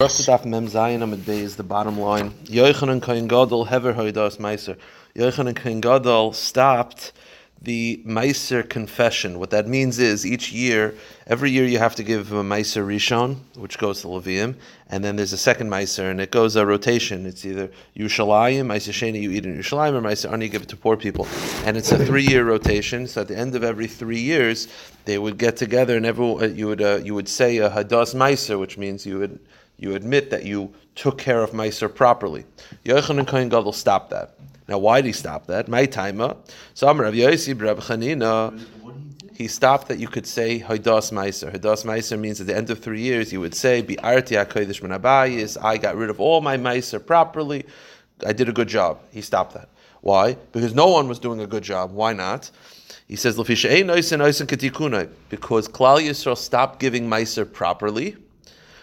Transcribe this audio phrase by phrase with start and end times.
[0.00, 2.30] Daf Mem Zayin Amid Bey is the bottom line.
[2.44, 4.76] Yochanan Kohen Gadol Hever Hoidas Meiser.
[5.16, 7.10] Yochanan Kohen Gadol stopped
[7.60, 9.40] the Meiser confession.
[9.40, 10.94] What that means is each year,
[11.26, 14.54] every year you have to give a Meiser Rishon, which goes to Levium,
[14.88, 17.26] and then there's a second Meiser, and it goes a rotation.
[17.26, 20.76] It's either Yerushalayim, Meiser Sheni, you eat in Yerushalayim, or Meiser Ani, give it to
[20.76, 21.26] poor people.
[21.64, 24.68] And it's a three-year rotation, so at the end of every three years,
[25.06, 28.60] they would get together and everyone, you would, uh, you would say a Hadas Meiser,
[28.60, 29.40] which means you would
[29.78, 32.44] you admit that you took care of Meiser properly.
[32.84, 34.34] Yochanan Kohen Gadol stopped that.
[34.66, 35.68] Now, why did he stop that?
[35.68, 36.36] My timer.
[36.74, 38.60] So Rav Chanina.
[39.34, 41.54] He stopped that you could say Haidas Meiser.
[41.54, 44.80] Haidas Meiser means at the end of three years you would say Bi Arti HaKodesh
[44.80, 45.56] Abayis.
[45.62, 47.64] I got rid of all my Meiser properly.
[48.26, 48.98] I did a good job.
[49.12, 49.68] He stopped that.
[50.00, 50.34] Why?
[50.50, 51.92] Because no one was doing a good job.
[51.92, 52.50] Why not?
[53.06, 58.16] He says lafisha noisen noisen katikuno because Klal Yisrael stopped giving Meiser properly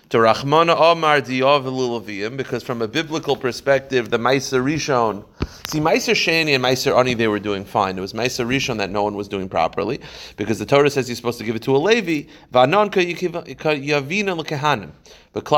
[0.09, 5.25] to Rachmana Omar Diyav because from a biblical perspective, the Meiser Rishon,
[5.67, 7.97] see Meiser Sheni and Meiser Ani they were doing fine.
[7.97, 9.99] It was Meiser Rishon that no one was doing properly
[10.37, 12.29] because the Torah says you're supposed to give it to a Levi.
[12.51, 12.87] But Klal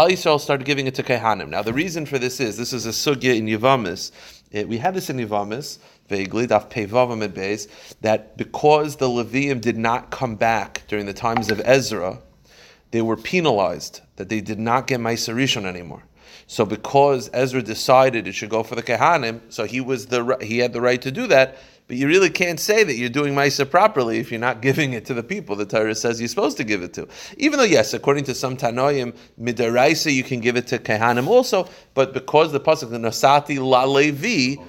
[0.10, 1.50] Yisrael started giving it to Kehanim.
[1.50, 4.12] Now the reason for this is this is a sugya in Yavamis.
[4.54, 6.70] Eh, we had this in Yavamis vaguely, that
[8.38, 12.20] because the Levium did not come back during the times of Ezra,
[12.92, 16.04] they were penalized that they did not get Meiser Rishon anymore.
[16.48, 20.60] So because Ezra decided it should go for the Kehanim, so he was the he
[20.60, 21.58] had the right to do that.
[21.88, 25.06] But you really can't say that you're doing Maisa properly if you're not giving it
[25.06, 27.08] to the people the Torah says you're supposed to give it to.
[27.38, 31.70] Even though, yes, according to some Tanoim, Midaraisa, you can give it to Kehanim also,
[31.94, 34.62] but because the Pasuk, the Nasati La Levi,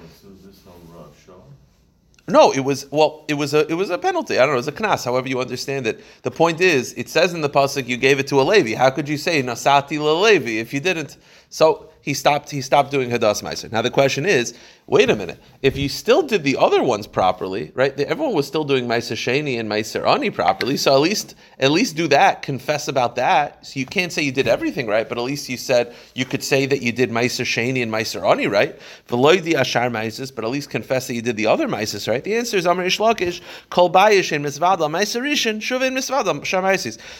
[2.29, 4.37] no, it was well, it was a it was a penalty.
[4.37, 5.05] I don't know, it was a knas.
[5.05, 6.01] However you understand it.
[6.23, 8.75] The point is, it says in the pasuk you gave it to a Levi.
[8.75, 11.17] How could you say nasati Levi if you didn't?
[11.49, 13.71] So he stopped he stopped doing hadas meiser.
[13.71, 14.57] Now the question is,
[14.89, 17.97] wait a minute, if you still did the other ones properly, right?
[17.99, 21.95] Everyone was still doing meiser sheni and meiser ani properly, so at least at least
[21.95, 23.65] do that, confess about that.
[23.65, 26.43] So you can't say you did everything right, but at least you said you could
[26.43, 28.79] say that you did meiser sheni and meiser ani right.
[29.07, 32.23] Veloidi ashar meises, but at least confess that you did the other meises right.
[32.23, 36.59] The answer is Amar Ishlakish kol bayish and misvada meiser rishon shuvin misvada shar.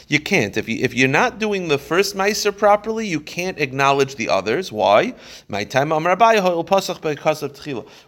[0.08, 4.16] You can't if you if you're not doing the first meiser properly, you can't acknowledge
[4.16, 4.72] the others.
[4.72, 5.14] Why?
[5.48, 5.92] My time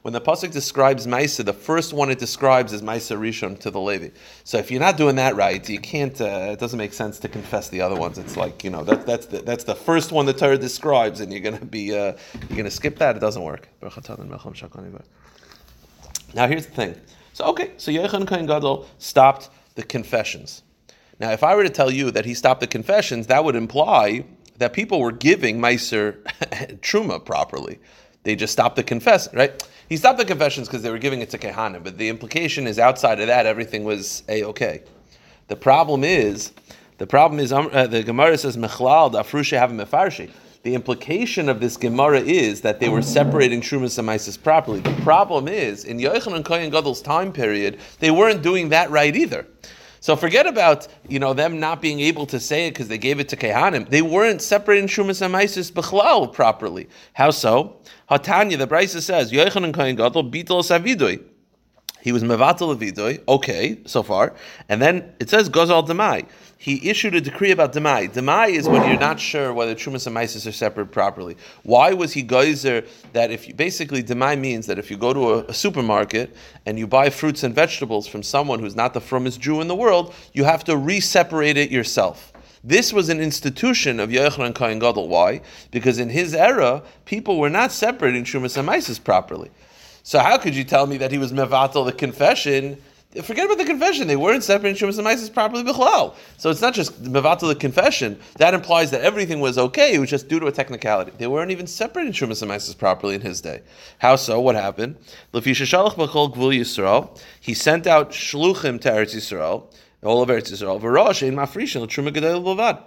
[0.02, 3.80] When the pasuk describes Maisa, the first one it describes is Maisa Rishon to the
[3.80, 4.10] Levi.
[4.44, 6.20] So if you're not doing that right, you can't.
[6.20, 8.18] Uh, it doesn't make sense to confess the other ones.
[8.18, 11.32] It's like you know that, that's the, that's the first one the Torah describes, and
[11.32, 12.14] you're to be uh,
[12.50, 13.16] you're to skip that.
[13.16, 13.68] It doesn't work.
[16.34, 16.96] Now here's the thing.
[17.34, 20.64] So okay, so Yechon Gadol stopped the confessions.
[21.20, 24.26] Now, if I were to tell you that he stopped the confessions, that would imply
[24.58, 26.24] that people were giving Meiser
[26.82, 27.80] Truma properly.
[28.24, 29.70] They just stopped the confession, right?
[29.90, 32.80] He stopped the confessions because they were giving it to Kehanim, but the implication is
[32.80, 34.84] outside of that, everything was a okay.
[35.48, 36.54] The problem is,
[36.98, 40.30] the problem is, um, uh, the Gemara says, Mechlal, Dafrushe have Mefarshi.
[40.64, 44.80] The implication of this Gemara is that they were separating Trumas and Mises properly.
[44.80, 49.16] The problem is, in Yochanan and Kohen Gadol's time period, they weren't doing that right
[49.16, 49.48] either.
[50.02, 53.20] So forget about you know them not being able to say it because they gave
[53.20, 53.88] it to Kehanim.
[53.88, 56.90] They weren't separating Shumas and Maisis Bechlal properly.
[57.14, 57.78] How so?
[58.10, 59.32] Hatanya, the Brisa says,
[60.64, 61.24] Savidoi.
[62.02, 63.22] He was mevatel avidoy.
[63.28, 64.34] Okay, so far,
[64.68, 66.28] and then it says gozal demai.
[66.62, 68.14] He issued a decree about demai.
[68.14, 71.36] Demai is when you're not sure whether trumas and mises are separate properly.
[71.64, 72.84] Why was he geyser
[73.14, 76.36] that if you basically demai means that if you go to a, a, supermarket
[76.68, 79.76] and you buy fruits and vegetables from someone who's not the fromest Jew in the
[79.76, 82.32] world, you have to re-separate it yourself.
[82.64, 85.08] This was an institution of Yochanan Kohen Gadol.
[85.08, 85.42] Why?
[85.72, 89.50] Because in his era, people were not separating Shumas and Mises properly.
[90.04, 92.78] So how could you tell me that he was mevatel the confession?
[93.24, 94.08] Forget about the confession.
[94.08, 96.16] They weren't separating Shumas and Mises properly bichlal.
[96.38, 98.18] So it's not just mevatel the confession.
[98.38, 99.94] That implies that everything was okay.
[99.94, 101.12] It was just due to a technicality.
[101.18, 103.64] They weren't even separating Shumas and Mises properly in his day.
[103.98, 104.40] How so?
[104.40, 104.96] What happened?
[105.34, 105.98] He sent out
[108.12, 109.64] shluchim to Eretz Yisrael,
[110.04, 110.80] all of Eretz Yisrael.
[110.80, 112.82] V'rosh ein mafrishin l'truma gedel b'vad.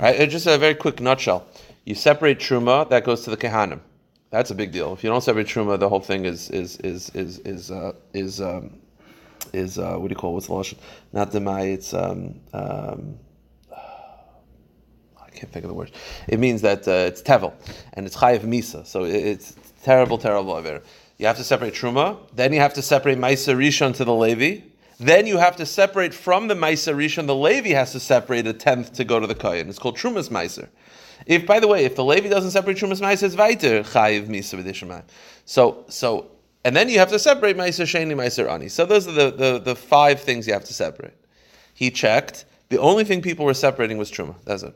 [0.00, 0.30] Right.
[0.30, 1.46] Just a very quick nutshell.
[1.84, 3.80] You separate truma that goes to the kehanim.
[4.30, 4.94] That's a big deal.
[4.94, 8.40] If you don't separate truma, the whole thing is is is is is uh, is
[8.40, 8.80] um,
[9.52, 10.34] is uh, what do you call it?
[10.34, 10.78] what's the lashon?
[11.12, 11.74] Not demai.
[11.74, 13.18] It's um, um,
[13.72, 15.90] I can't think of the word.
[16.28, 17.52] It means that uh, it's tevel
[17.92, 18.86] and it's chayiv misa.
[18.86, 20.82] So it's terrible, terrible aver.
[21.18, 22.18] You have to separate truma.
[22.34, 24.62] Then you have to separate ma'isa rishon to the levi.
[24.98, 27.26] Then you have to separate from the ma'isa rishon.
[27.26, 29.68] The levi has to separate a tenth to go to the kohen.
[29.68, 30.68] It's called trumas ma'isa.
[31.24, 34.62] If, by the way, if the Levi doesn't separate Trumas Meiser, it's weiter Chayiv Misa
[34.62, 35.04] B'Dishamayim.
[35.44, 36.30] So, so,
[36.66, 38.68] and then you have to separate Meiser Sheni, Meiser Ani.
[38.68, 41.14] So those are the, the, the five things you have to separate.
[41.74, 42.44] He checked.
[42.70, 44.34] The only thing people were separating was Truma.
[44.44, 44.74] That's it.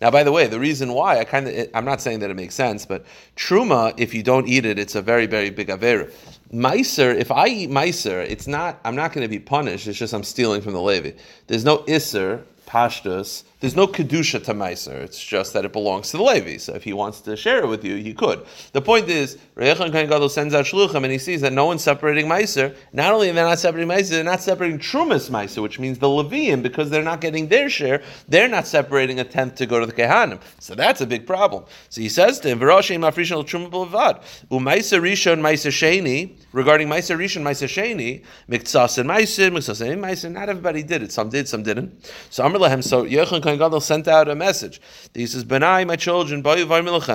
[0.00, 2.34] Now, by the way, the reason why I kind of I'm not saying that it
[2.34, 3.04] makes sense, but
[3.36, 6.10] truma, if you don't eat it, it's a very very big avera.
[6.52, 9.86] Meiser, if I eat meiser, it's not I'm not going to be punished.
[9.86, 11.12] It's just I'm stealing from the Levi.
[11.46, 14.94] There's no isser pashtus there's no kedusha to Meiser.
[14.94, 16.56] It's just that it belongs to the Levi.
[16.56, 18.44] So if he wants to share it with you, he could.
[18.72, 21.82] The point is, Reyechan Kohen Gadol sends out shluchim and he sees that no one's
[21.82, 22.74] separating Meiser.
[22.94, 26.06] Not only are they not separating Meiser, they're not separating Trumas Meiser, which means the
[26.06, 29.84] Levium, because they're not getting their share, they're not separating a tenth to go to
[29.84, 30.40] the Kehanim.
[30.58, 31.64] So that's a big problem.
[31.90, 34.22] So he says to him, V'roshem afrishon truma b'levad.
[34.50, 40.32] U'meiser rishon meiser sheni, regarding meiser rishon meiser sheni, miktsas and meiser, miktsas and meiser,
[40.32, 41.12] not everybody did it.
[41.12, 42.10] Some did, some didn't.
[42.30, 44.80] So Amr Lahem, so Yechon Kohen Gadol sent out a message.
[45.12, 46.42] He says, "Benai, my children,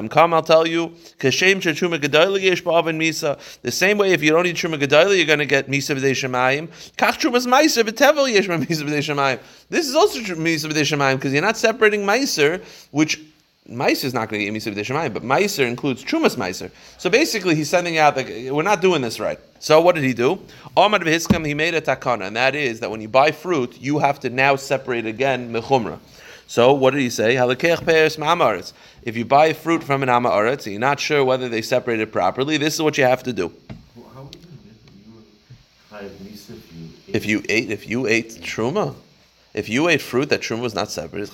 [0.09, 0.93] come, I'll tell you.
[1.19, 1.31] The
[3.71, 6.67] same way, if you don't eat truma gedayla, you're going to get misa b'dei shemayim.
[6.97, 7.85] Kach trumas meiser
[8.33, 9.39] yesh misa shemayim.
[9.69, 12.61] This is also misa b'dei shemayim because you're not separating meiser,
[12.91, 13.21] which
[13.69, 16.69] Meiser is not going to get Misa B'Deshamayim, but Meiser includes Trumas Meiser.
[16.99, 19.39] So basically, he's sending out that we're not doing this right.
[19.57, 20.39] So what did he do?
[20.77, 23.97] Omar B'Hiskam, he made a takana, and that is that when you buy fruit, you
[23.97, 25.97] have to now separate again mechumra.
[26.47, 27.35] So what did he say?
[27.37, 32.57] If you buy fruit from an amaretz and you're not sure whether they separated properly,
[32.57, 33.51] this is what you have to do.
[37.07, 38.95] If you ate, if you ate truma,
[39.53, 41.29] if you ate fruit that truma was not separated,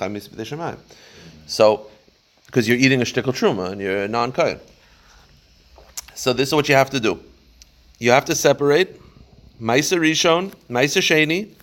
[1.47, 1.87] so
[2.45, 4.59] because you're eating a shtickle truma and you're a non-kain.
[6.13, 7.19] So this is what you have to do.
[7.97, 9.01] You have to separate
[9.59, 11.53] Maisa Rishon, Maisa Sheni,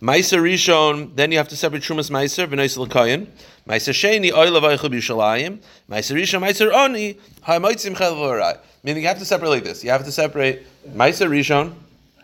[0.00, 3.26] Maisa Rishon, then you have to separate Trumas Maiser, V'nois L'kayin,
[3.66, 5.58] Maisa Sheni, Oil of Eichel B'Yishalayim,
[5.90, 8.58] Maisa Rishon, Maiser Oni, Ha'moitzim Chel V'orai.
[8.84, 9.82] Meaning you have to separate like this.
[9.82, 11.74] You have to separate Maisa Rishon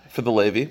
[0.09, 0.71] for the Levi,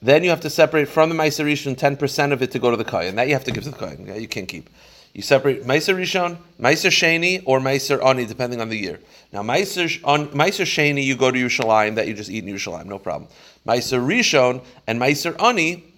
[0.00, 2.76] then you have to separate from the Maisa Rishon 10% of it to go to
[2.78, 3.16] the Kayin.
[3.16, 3.84] That you have to give to the.
[3.84, 4.18] Okay?
[4.18, 4.70] You can't keep.
[5.12, 9.00] You separate Meiser Rishon, Meiser Sheni, or Meiser Ani, depending on the year.
[9.32, 12.86] Now, Meiser, on, Meiser Sheni, you go to Yerushalayim, that you just eat in Yerushalayim,
[12.86, 13.28] no problem.
[13.66, 15.89] Meiser Rishon and Meiser Ani,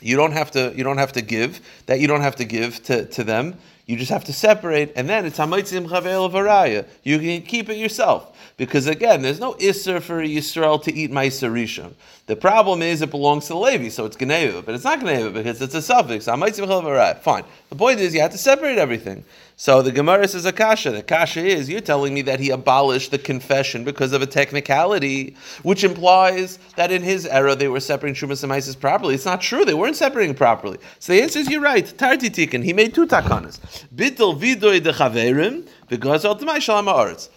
[0.00, 0.72] you don't have to.
[0.76, 2.00] You don't have to give that.
[2.00, 3.56] You don't have to give to, to them.
[3.86, 6.86] You just have to separate, and then it's hamitzim chavel.
[7.02, 11.50] You can keep it yourself because again, there's no isser for Yisrael to eat ma'aser
[11.50, 11.94] rishon.
[12.26, 15.30] The problem is it belongs to the Levi, so it's geneva, but it's not geneva
[15.30, 16.26] because it's a suffix.
[16.26, 17.18] Hamitzim chavel varaya.
[17.18, 17.44] Fine.
[17.70, 19.24] The point is you have to separate everything.
[19.60, 20.92] So the Gemara says a kasha.
[20.92, 25.34] The kasha is you're telling me that he abolished the confession because of a technicality,
[25.64, 29.16] which implies that in his era they were separating Shumas and Mises properly.
[29.16, 29.64] It's not true.
[29.64, 30.78] They weren't separating properly.
[31.00, 31.84] So the answer is you're right.
[31.98, 32.62] Tarti tikkun.
[32.62, 33.58] He made two takanas.
[33.92, 37.28] Bittel vidoy de chaverim because ultimai shalom haaretz.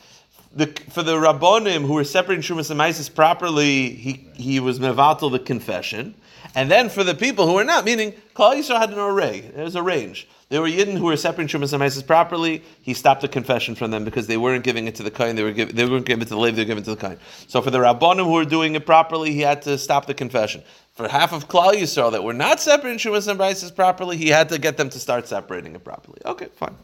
[0.56, 5.32] The, for the rabbonim who were separating Shumas and Mises properly, he, he was mevatel
[5.32, 6.14] the confession.
[6.54, 9.64] And then for the people who were not, meaning Klal Yisrael had an array, there
[9.64, 10.28] was a range.
[10.52, 12.62] There were Yidden who were separating Shumas and properly.
[12.82, 15.38] He stopped the confession from them because they weren't giving it to the Kain.
[15.38, 16.58] They were give, they weren't giving it to the Levi.
[16.58, 17.18] They were giving it to the Kain.
[17.48, 20.62] So for the Rabbanim who were doing it properly, he had to stop the confession.
[20.92, 24.60] For half of Klal Yisrael that were not separating Shumas and properly, he had to
[24.60, 26.20] get them to start separating it properly.
[26.26, 26.76] Okay, fine.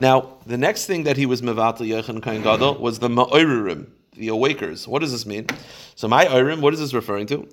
[0.00, 4.28] Now the next thing that he was mevatel Yechon Kain Gadol was the Ma'oririm the
[4.28, 4.86] awakers.
[4.86, 5.46] What does this mean?
[5.94, 7.48] So my Irim, what is this referring to?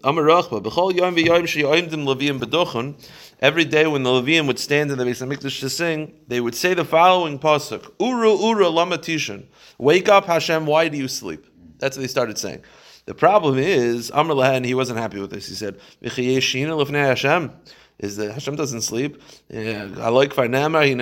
[3.40, 6.56] Every day when the Levium would stand in the Beis Hamikdash to sing, they would
[6.56, 9.46] say the following pasuk: Uru Uru Lamatishan.
[9.78, 10.66] Wake up, Hashem.
[10.66, 11.46] Why do you sleep?
[11.78, 12.64] That's what they started saying.
[13.06, 15.48] The problem is Amr Lahan, he wasn't happy with this.
[15.48, 17.52] He said, Hashem
[18.00, 19.22] is that Hashem doesn't sleep.
[19.54, 20.98] I like Hashem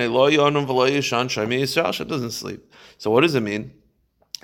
[2.08, 2.74] doesn't sleep.
[2.98, 3.74] So what does it mean?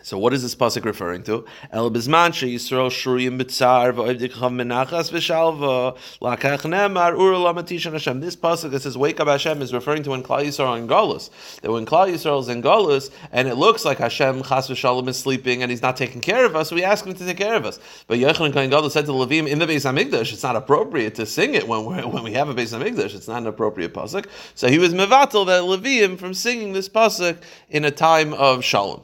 [0.02, 1.46] So what is this pasuk referring to?
[1.72, 8.22] El bizman she Yisrael shuriyim b'tzar v'oivdikchav menachas v'shalva lakach nemar ur lamatishan Hashem.
[8.22, 11.30] This pasuk that says wake up Hashem is referring to when Klal Yisrael in Galus.
[11.62, 15.20] That when Klal Yisrael is in Galus and it looks like Hashem chas v'shalom is
[15.20, 17.66] sleeping and He's not taking care of us, we ask Him to take care of
[17.66, 17.80] us.
[18.08, 21.26] But Yochanan Kohen Gadol said to Levim in the Beis Hamikdash, it's not appropriate to
[21.26, 23.16] sing it when we when we have a Beis Hamikdash.
[23.16, 24.28] It's not an appropriate pasuk.
[24.56, 27.38] So he was mevatel that Levim from singing this pasuk
[27.70, 29.04] in a time of shalom.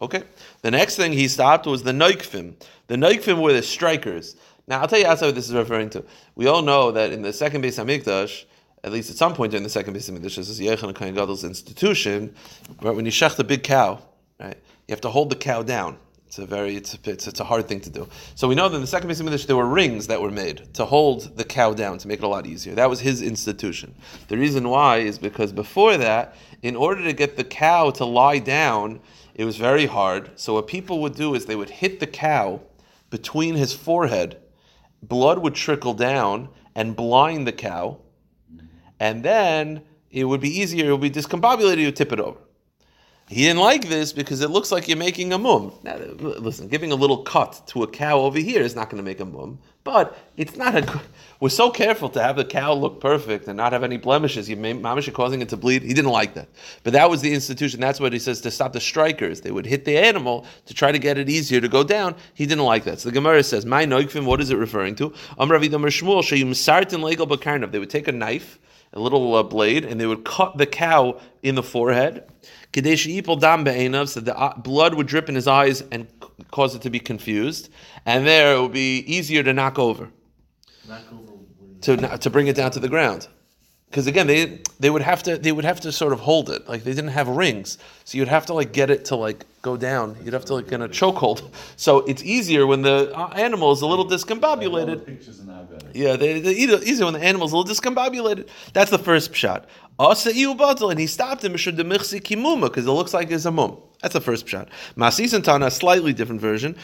[0.00, 0.24] Okay.
[0.62, 2.54] The next thing he stopped was the Noikfim.
[2.86, 4.36] The Noikfim were the strikers.
[4.68, 6.04] Now I'll tell you also what this is referring to.
[6.34, 8.44] We all know that in the second Beis Hamikdash,
[8.84, 11.44] at least at some point during the second Beis Hamikdash, this is Yechon Kohen Gadol's
[11.44, 12.34] institution,
[12.80, 14.00] when you shech the big cow,
[14.38, 15.98] right, you have to hold the cow down.
[16.26, 18.08] It's a very it's a, it's, it's a hard thing to do.
[18.34, 20.74] So we know that in the second Beis Hamikdash there were rings that were made
[20.74, 22.74] to hold the cow down to make it a lot easier.
[22.74, 23.94] That was his institution.
[24.28, 28.40] The reason why is because before that, in order to get the cow to lie
[28.40, 29.00] down,
[29.36, 30.30] it was very hard.
[30.36, 32.62] So what people would do is they would hit the cow
[33.10, 34.38] between his forehead,
[35.02, 37.98] blood would trickle down and blind the cow,
[38.98, 40.88] and then it would be easier.
[40.88, 41.78] It would be discombobulated.
[41.78, 42.38] You tip it over.
[43.28, 45.72] He didn't like this because it looks like you're making a mum.
[45.82, 49.04] Now, listen, giving a little cut to a cow over here is not going to
[49.04, 51.00] make a mum, but it's not a good.
[51.38, 54.48] We're so careful to have the cow look perfect and not have any blemishes.
[54.48, 55.82] You mamish causing it to bleed.
[55.82, 56.48] He didn't like that,
[56.82, 57.78] but that was the institution.
[57.78, 59.42] That's what he says to stop the strikers.
[59.42, 62.16] They would hit the animal to try to get it easier to go down.
[62.34, 62.98] He didn't like that.
[62.98, 65.14] So the Gemara says, "My noikvim." What is it referring to?
[67.70, 68.58] They would take a knife,
[68.92, 72.24] a little uh, blade, and they would cut the cow in the forehead
[72.76, 76.15] so the uh, blood would drip in his eyes and
[76.50, 77.70] cause it to be confused,
[78.04, 80.10] and there it would be easier to knock over,
[80.88, 81.32] knock over
[81.82, 83.28] to to bring it down to the ground.
[83.90, 86.68] Because again, they they would have to they would have to sort of hold it
[86.68, 89.76] like they didn't have rings, so you'd have to like get it to like go
[89.76, 90.16] down.
[90.24, 91.50] You'd have to like in a chokehold.
[91.76, 95.06] So it's easier when the uh, animal is a little discombobulated.
[95.94, 98.48] Yeah, they, they easier when the animal is a little discombobulated.
[98.72, 99.66] That's the first shot.
[99.98, 103.78] And he stopped him because it looks like it's a mum.
[104.02, 104.68] That's the first shot.
[104.94, 106.76] Masis and Tana, a slightly different version.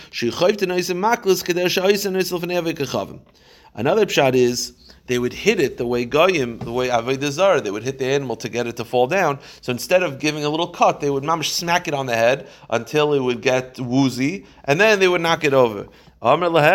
[3.74, 4.72] Another shot is
[5.06, 8.36] they would hit it the way Goyim, the way Avodah they would hit the animal
[8.36, 9.38] to get it to fall down.
[9.60, 12.48] So instead of giving a little cut, they would mamish smack it on the head
[12.70, 15.88] until it would get woozy, and then they would knock it over.
[16.24, 16.70] You're bringing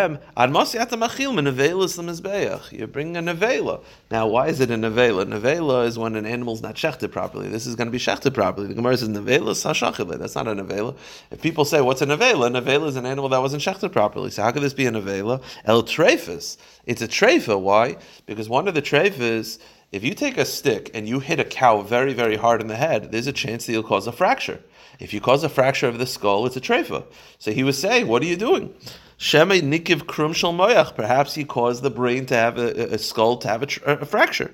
[3.16, 3.82] a nevela.
[4.12, 5.26] Now, why is it a nevela?
[5.26, 7.48] Nevela is when an animal's not shechted properly.
[7.48, 8.68] This is going to be shechted properly.
[8.68, 10.20] The Gemara says nevela sashachile.
[10.20, 10.98] That's not a nevela.
[11.32, 12.52] If people say, what's a nevela?
[12.52, 14.32] Nevela is an animal that wasn't shechted properly.
[14.32, 15.42] So how could this be a nevela?
[15.64, 16.58] El trefus.
[16.86, 17.58] It's a trefa.
[17.58, 17.96] Why?
[18.26, 19.60] Because one of the trefas,
[19.94, 22.76] if you take a stick and you hit a cow very, very hard in the
[22.76, 24.60] head, there's a chance that you'll cause a fracture.
[25.00, 27.06] If you cause a fracture of the skull, it's a trefa.
[27.40, 28.74] So he was saying, what are you doing?
[29.18, 30.96] Sheme nikiv krum shel moyach.
[30.96, 34.54] Perhaps he caused the brain to have a, a skull to have a, a fracture.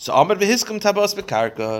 [0.00, 0.80] So Amar v'hiskum.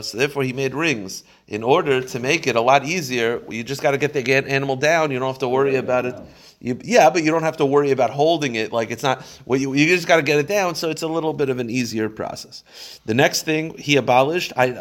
[0.04, 3.40] So therefore, he made rings in order to make it a lot easier.
[3.48, 5.10] You just got to get the animal down.
[5.10, 6.14] You don't have to worry about it.
[6.60, 8.74] You, yeah, but you don't have to worry about holding it.
[8.74, 9.24] Like it's not.
[9.46, 10.74] Well, you, you just got to get it down.
[10.74, 12.62] So it's a little bit of an easier process.
[13.06, 14.52] The next thing he abolished.
[14.54, 14.76] In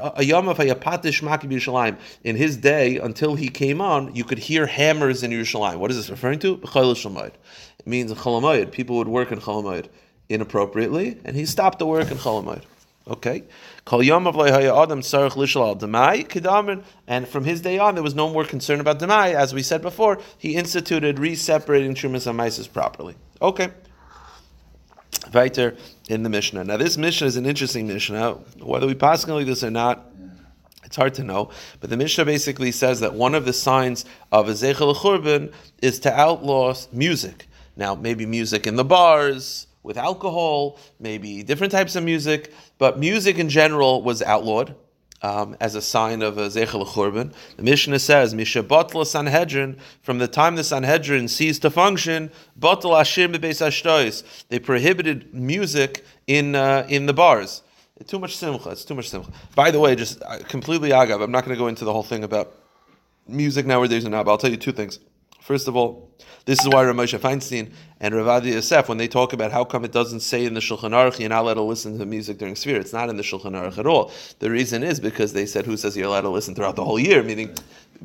[2.36, 5.77] his day, until he came on, you could hear hammers in Yerushalayim.
[5.77, 6.55] What is this referring to?
[6.55, 8.74] It means cholamayid.
[8.74, 9.88] People would work in cholamayid
[10.27, 12.63] inappropriately, and he stopped the work in cholamayid.
[13.09, 13.43] Okay.
[17.07, 19.33] And from his day on, there was no more concern about demai.
[19.33, 23.15] As we said before, he instituted re-separating trumas and maises properly.
[23.41, 23.69] Okay.
[25.33, 25.75] Weiter
[26.07, 26.63] in the Mishnah.
[26.63, 28.33] Now, this Mishnah is an interesting Mishnah.
[28.61, 30.05] Whether we possibly this or not,
[30.83, 31.49] it's hard to know.
[31.79, 35.51] But the Mishnah basically says that one of the signs of a Zechel
[35.81, 37.47] is to outlaw music.
[37.75, 43.38] Now, maybe music in the bars, with alcohol, maybe different types of music, but music
[43.38, 44.75] in general was outlawed.
[45.21, 47.33] Um, as a sign of a Zechel Churban.
[47.57, 53.01] The Mishnah says, Misha Batla Sanhedrin, from the time the Sanhedrin ceased to function, Batla
[53.01, 57.63] Ashim Beis They prohibited music in uh, in the bars.
[58.07, 58.69] Too much simcha.
[58.69, 59.29] It's too much simcha.
[59.55, 61.21] By the way, just uh, completely agav.
[61.21, 62.55] I'm not going to go into the whole thing about
[63.27, 65.00] music nowadays and now, but I'll tell you two things.
[65.39, 66.10] First of all,
[66.46, 69.86] this is why Ramosha Feinstein and Rav Ovadia Yosef, when they talk about how come
[69.86, 72.55] it doesn't say in the Shulchan Aruch you're not allowed to listen to music during
[72.55, 74.12] Sphira, it's not in the Shulchan Aruch at all.
[74.39, 77.00] The reason is because they said who says you're allowed to listen throughout the whole
[77.00, 77.55] year, meaning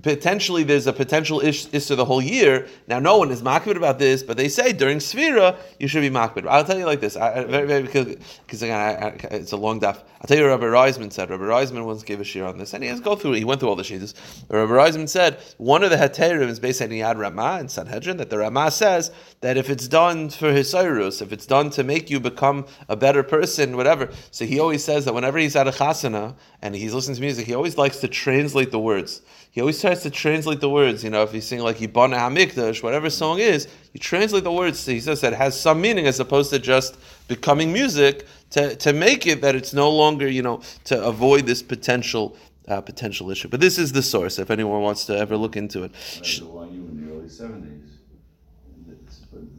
[0.02, 2.66] potentially there's a potential ish, to the whole year.
[2.86, 6.10] Now, no one is makbid about this, but they say during Sphira you should be
[6.10, 6.46] makbid.
[6.48, 9.80] I'll tell you like this, I, very, very, because, because again, I, it's a long
[9.80, 10.02] daf.
[10.20, 11.30] I'll tell you what Rabbi Reisman said.
[11.30, 13.32] Rabbi Reisman once gave a shir on this, and he has go through.
[13.32, 14.14] He went through all the shitas.
[14.48, 18.30] Rabbi Reisman said one of the heterim is based on Yad Ramah in Sanhedrin that
[18.30, 19.10] the Ramah says
[19.42, 22.96] that if it's done for his sairus, if it's done to make you become a
[22.96, 24.08] better person, whatever.
[24.30, 27.46] So he always says that whenever he's at a chasana and he's listening to music,
[27.46, 29.20] he always likes to translate the words
[29.54, 31.04] he always tries to translate the words.
[31.04, 34.84] You know, if he's singing like Yibana Hamikdash, whatever song is, you translate the words.
[34.84, 36.96] He says that has some meaning as opposed to just
[37.28, 41.62] becoming music to, to make it that it's no longer, you know, to avoid this
[41.62, 43.46] potential uh, potential issue.
[43.46, 44.40] But this is the source.
[44.40, 45.92] If anyone wants to ever look into it.
[45.92, 47.83] That's the one you in the early seventies.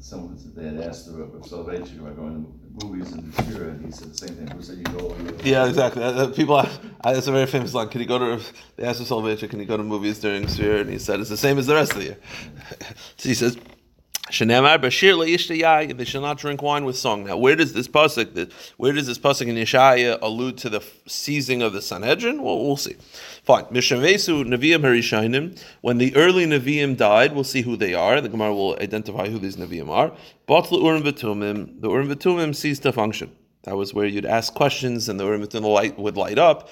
[0.06, 3.70] Someone said they had asked the Rabbi Soloveitchik about going to movies in the Shira,
[3.70, 4.48] and he said the same thing.
[4.50, 5.16] Who said you go?
[5.44, 6.04] Yeah, exactly.
[6.04, 7.90] Uh, uh, people, ask, uh, it's a very famous line.
[7.90, 8.44] Can you go to?
[8.76, 10.82] They asked Soloveitchik, can you go to movies during Shira?
[10.82, 12.18] And he said it's the same as the rest of the year.
[13.18, 13.58] so he says.
[14.32, 17.26] Shenemar Bashir They shall not drink wine with song.
[17.26, 21.62] Now, where does this pasuk, where does this pasuk in Yeshaya allude to the seizing
[21.62, 22.42] of the Sanhedrin?
[22.42, 22.96] Well, we'll see.
[23.44, 23.66] Fine.
[23.66, 25.62] Mishavesu Nevi'im Harishainim.
[25.82, 28.20] When the early Nevi'im died, we'll see who they are.
[28.20, 30.12] The Gemara will identify who these Nevi'im are.
[30.48, 31.80] Batla Urim V'tumim.
[31.80, 33.32] The Urim V'tumim ceased to function.
[33.62, 36.70] That was where you'd ask questions and the Urim V'tumim light would light up.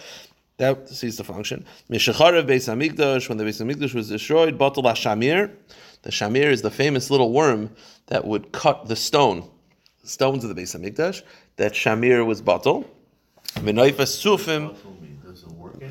[0.58, 1.66] That ceased to function.
[1.88, 2.68] Mishacharev Beis.
[3.30, 5.52] When the Beis Hamikdash was destroyed, Batal Shamir.
[6.04, 7.72] The shamir is the famous little worm
[8.08, 9.50] that would cut the stone,
[10.04, 11.24] stones of the Beis Hamikdash.
[11.56, 12.86] That shamir was batal.
[13.56, 14.76] V'noifas sufim.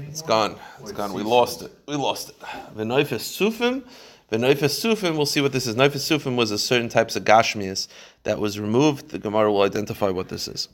[0.09, 0.57] It's gone.
[0.81, 1.13] It's gone.
[1.13, 1.73] We lost it.
[1.87, 2.39] We lost it.
[2.77, 3.85] V'noifas sufim.
[4.31, 5.17] Sufim.
[5.17, 5.77] We'll see what this is.
[5.77, 7.89] Noifas sufim was a certain types of gashmias
[8.23, 9.11] that was removed.
[9.11, 10.69] The Gemara will identify what this is.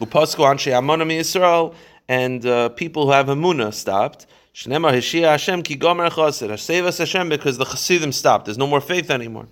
[0.00, 1.74] Upasku anshe amonim Yisrael
[2.08, 4.26] and uh, people who have amuna stopped.
[4.54, 6.58] Shnema Hishia Hashem ki gomer chaser.
[6.58, 8.44] Save us Hashem because the Chassidim stopped.
[8.44, 9.46] There's no more faith anymore.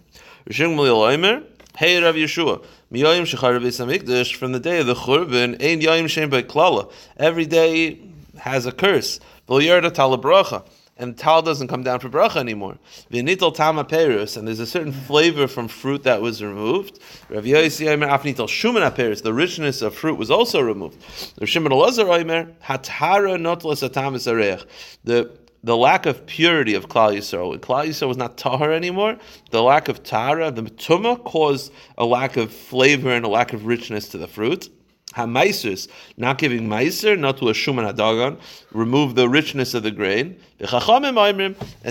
[0.46, 1.42] Rishim Mulil Oimer.
[1.76, 6.06] Hey Rav Yeshua, Miyoyim Shechar Beis Hamikdash from the day of the Churban, Ein Yoyim
[6.06, 6.92] Shem Klala.
[7.16, 7.98] Every day
[8.40, 9.20] has a curse.
[9.48, 10.64] V'lo Yerda Talabracha
[11.00, 12.78] and tal doesn't come down for bracha anymore.
[13.10, 17.00] V'nital tama perus, and there's a certain flavor from fruit that was removed.
[17.28, 20.98] Rav Yosi afnital shuman perus, the richness of fruit was also removed.
[21.40, 24.64] Rav Shimon Elazar Omer hatara notlas atamis areich.
[25.04, 27.58] The the lack of purity of Klal Yisrael.
[27.58, 29.18] Klal Yisrael was not tahar anymore.
[29.50, 33.66] The lack of tahara, the tuma, caused a lack of flavor and a lack of
[33.66, 34.70] richness to the fruit.
[35.14, 38.38] Hamaisus, not giving meiser, not to a shuman adagon,
[38.72, 40.38] remove the richness of the grain.
[40.60, 40.68] And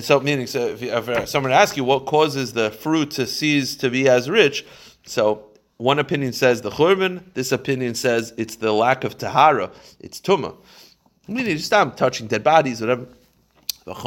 [0.03, 3.89] so, meaning, so if, if someone asks you what causes the fruit to cease to
[3.89, 4.65] be as rich,
[5.05, 10.21] so one opinion says the churban, this opinion says it's the lack of tahara, it's
[10.21, 10.55] tuma.
[11.27, 13.07] Meaning, just stop touching dead bodies, whatever.
[13.85, 14.01] But the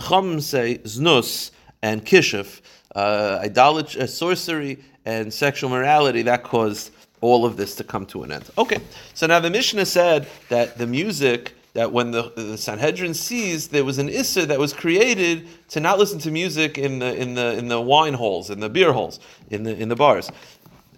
[0.00, 1.50] chum say znus
[1.82, 2.60] and kishif,
[2.94, 8.22] uh, idolatry, uh, sorcery, and sexual morality, that caused all of this to come to
[8.22, 8.50] an end.
[8.58, 8.78] Okay,
[9.14, 13.84] so now the Mishnah said that the music that when the, the Sanhedrin seized, there
[13.84, 17.58] was an issa that was created to not listen to music in the in the
[17.58, 20.30] in the wine halls, in the beer halls, in the in the bars.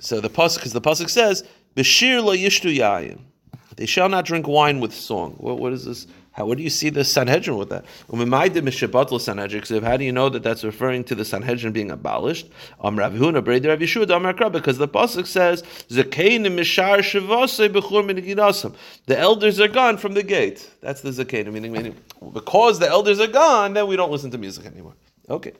[0.00, 3.20] So the pasuk, because the pasuk says, "Bashir lo yishtu yayin,"
[3.76, 5.34] they shall not drink wine with song.
[5.38, 6.06] What, what is this?
[6.36, 7.86] How, do you see the Sanhedrin with that?
[8.10, 12.50] How do you know that that's referring to the Sanhedrin being abolished?
[12.76, 13.00] Because
[14.78, 15.62] the pasuk says,
[19.06, 21.96] "The elders are gone from the gate." That's the zakein, meaning, meaning
[22.34, 24.94] because the elders are gone, then we don't listen to music anymore.
[25.30, 25.52] Okay,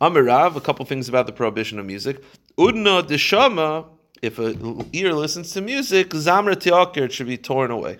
[0.00, 0.56] Amirav.
[0.56, 2.24] A couple things about the prohibition of music.
[2.56, 3.88] Udna deshama.
[4.22, 4.56] If a
[4.94, 7.98] ear listens to music, zamra tiakir, should be torn away.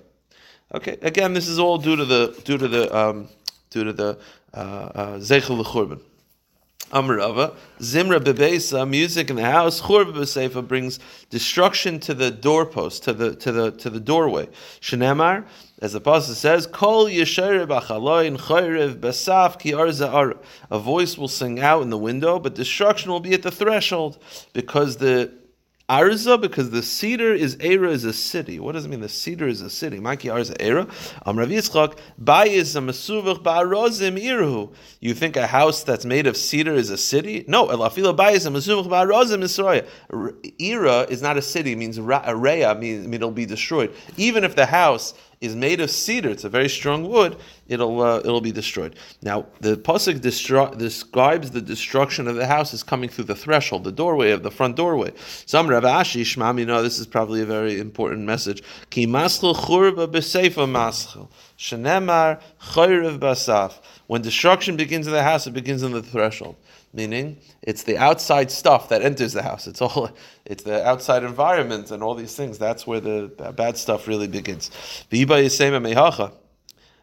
[0.74, 3.28] Okay, again, this is all due to the due to the um,
[3.70, 4.18] due to the
[4.52, 6.00] uh, uh, zeichel uh, l'churban.
[6.90, 10.98] Amarava zimra bebesa music in the house churba brings
[11.30, 14.48] destruction to the doorpost to the to the to the doorway.
[14.80, 15.44] Shenemar,
[15.80, 19.74] as the pasuk says, kol yesher b'chaloin chayrev basaf ki
[20.70, 24.18] A voice will sing out in the window, but destruction will be at the threshold
[24.52, 25.32] because the
[25.90, 28.58] Arza, because the cedar is Era is a city.
[28.58, 29.02] What does it mean?
[29.02, 29.98] The cedar is a city.
[29.98, 30.86] Maki Arza Era.
[31.26, 34.72] Am Rav Yitzchak, Bayis a Mesuvach Ba'arozim Irhu.
[35.00, 37.44] You think a house that's made of cedar is a city?
[37.48, 39.84] No, Elafila Bayis Mesuvach Ba'arozim Israel.
[40.58, 43.94] Era is not a city, it means Area, means it'll be destroyed.
[44.16, 47.36] Even if the house is made of cedar, it's a very strong wood,
[47.68, 48.96] it'll uh, it'll be destroyed.
[49.22, 53.84] Now the pasuk destru- describes the destruction of the house as coming through the threshold,
[53.84, 55.12] the doorway of the front doorway.
[55.46, 58.62] Some Rav Ashi Shmam, you know, this is probably a very important message.
[58.90, 59.06] Ki
[63.18, 63.72] basaf.
[64.06, 66.56] When destruction begins in the house, it begins in the threshold
[66.94, 69.66] meaning it's the outside stuff that enters the house.
[69.66, 70.10] It's all
[70.44, 72.58] it's the outside environment and all these things.
[72.58, 74.70] That's where the, the bad stuff really begins.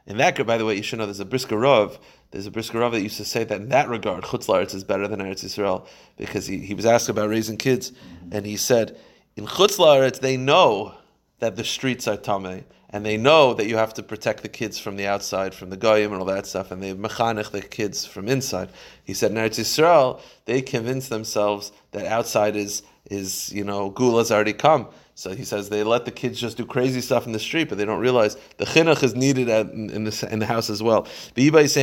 [0.07, 1.97] In that, group, by the way, you should know there's a brisker rov.
[2.31, 4.83] There's a brisker rov that used to say that in that regard, Chutz La'aretz is
[4.83, 5.85] better than Eretz Yisrael
[6.17, 7.91] because he, he was asked about raising kids,
[8.31, 8.97] and he said
[9.35, 10.95] in Chutz La'aretz they know
[11.39, 14.77] that the streets are tamei and they know that you have to protect the kids
[14.77, 18.05] from the outside, from the goyim and all that stuff, and they mechanech the kids
[18.05, 18.69] from inside.
[19.03, 24.31] He said in Eretz Yisrael, they convince themselves that outside is is you know gula's
[24.31, 24.87] already come.
[25.21, 27.77] So he says they let the kids just do crazy stuff in the street, but
[27.77, 30.81] they don't realize the chinuch is needed at, in, in, the in the house as
[30.81, 31.03] well.
[31.35, 31.75] The shaya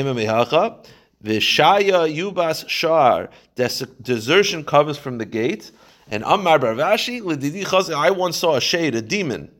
[1.22, 5.70] Yubas Shar, desertion covers from the gate.
[6.10, 9.52] And Ammar Barvashi, I once saw a shade, a demon,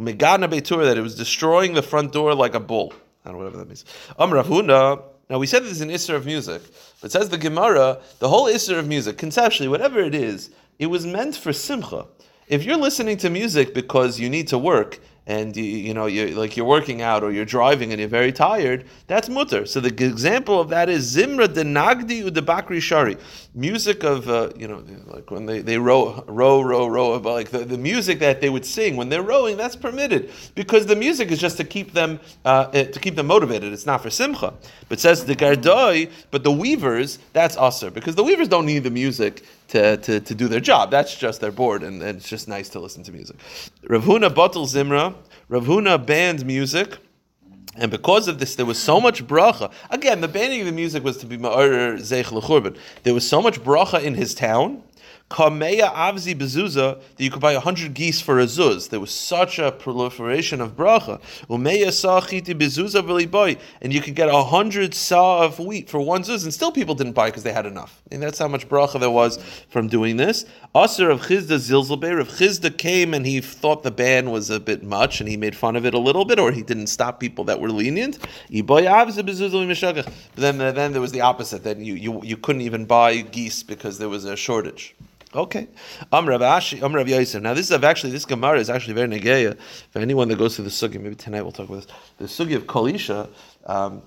[0.00, 2.94] Megana Beitur, that it was destroying the front door like a bull.
[3.26, 3.84] I don't know whatever that means.
[4.18, 6.62] Amr Huna, now we said this is an Isser of music,
[7.02, 11.04] but says the Gemara, the whole Isser of music, conceptually, whatever it is, it was
[11.04, 12.06] meant for Simcha.
[12.48, 16.30] If you're listening to music because you need to work, and you, you know you're
[16.30, 19.66] like you're working out or you're driving and you're very tired, that's mutter.
[19.66, 23.18] So the example of that is zimra de nagdi u de bakri shari,
[23.54, 27.50] music of uh, you know like when they, they row row row row but like
[27.50, 31.30] the, the music that they would sing when they're rowing that's permitted because the music
[31.30, 33.74] is just to keep them uh, eh, to keep them motivated.
[33.74, 34.54] It's not for simcha.
[34.88, 38.90] But says the gardoi, but the weavers that's usher because the weavers don't need the
[38.90, 40.90] music to, to, to do their job.
[40.90, 43.36] That's just they're bored and, and it's just nice to listen to music.
[43.84, 45.14] Ravuna Batal Zimra,
[45.50, 46.98] Ravuna banned music.
[47.76, 49.70] And because of this, there was so much bracha.
[49.90, 52.76] Again, the banning of the music was to be ma'or zeich l'churban.
[53.04, 54.82] There was so much bracha in his town
[55.30, 58.88] Kameya Avzi Bezuza, that you could buy a hundred geese for a zuz.
[58.88, 61.20] There was such a proliferation of bracha.
[61.50, 66.22] Umeya Sachiti Bezuza boy, and you could get a hundred saw of wheat for one
[66.22, 68.02] zuz, and still people didn't buy because they had enough.
[68.10, 69.38] And that's how much bracha there was
[69.68, 70.46] from doing this.
[70.74, 74.82] Aser of Chizda Zilzelbeir, if Chizda came and he thought the ban was a bit
[74.82, 77.44] much and he made fun of it a little bit, or he didn't stop people
[77.44, 78.84] that were lenient, but
[80.36, 81.64] then, then there was the opposite.
[81.64, 84.94] Then you, you, you couldn't even buy geese because there was a shortage.
[85.34, 85.68] Okay.
[86.10, 87.06] Um Rav Ashi, um Rav.
[87.42, 89.58] Now this is actually this Gemara is actually very negeya
[89.90, 91.00] for anyone that goes through the sugi.
[91.00, 92.34] Maybe tonight we'll talk about this.
[92.36, 93.28] The sugi of Kol Isha.
[93.66, 94.02] Um,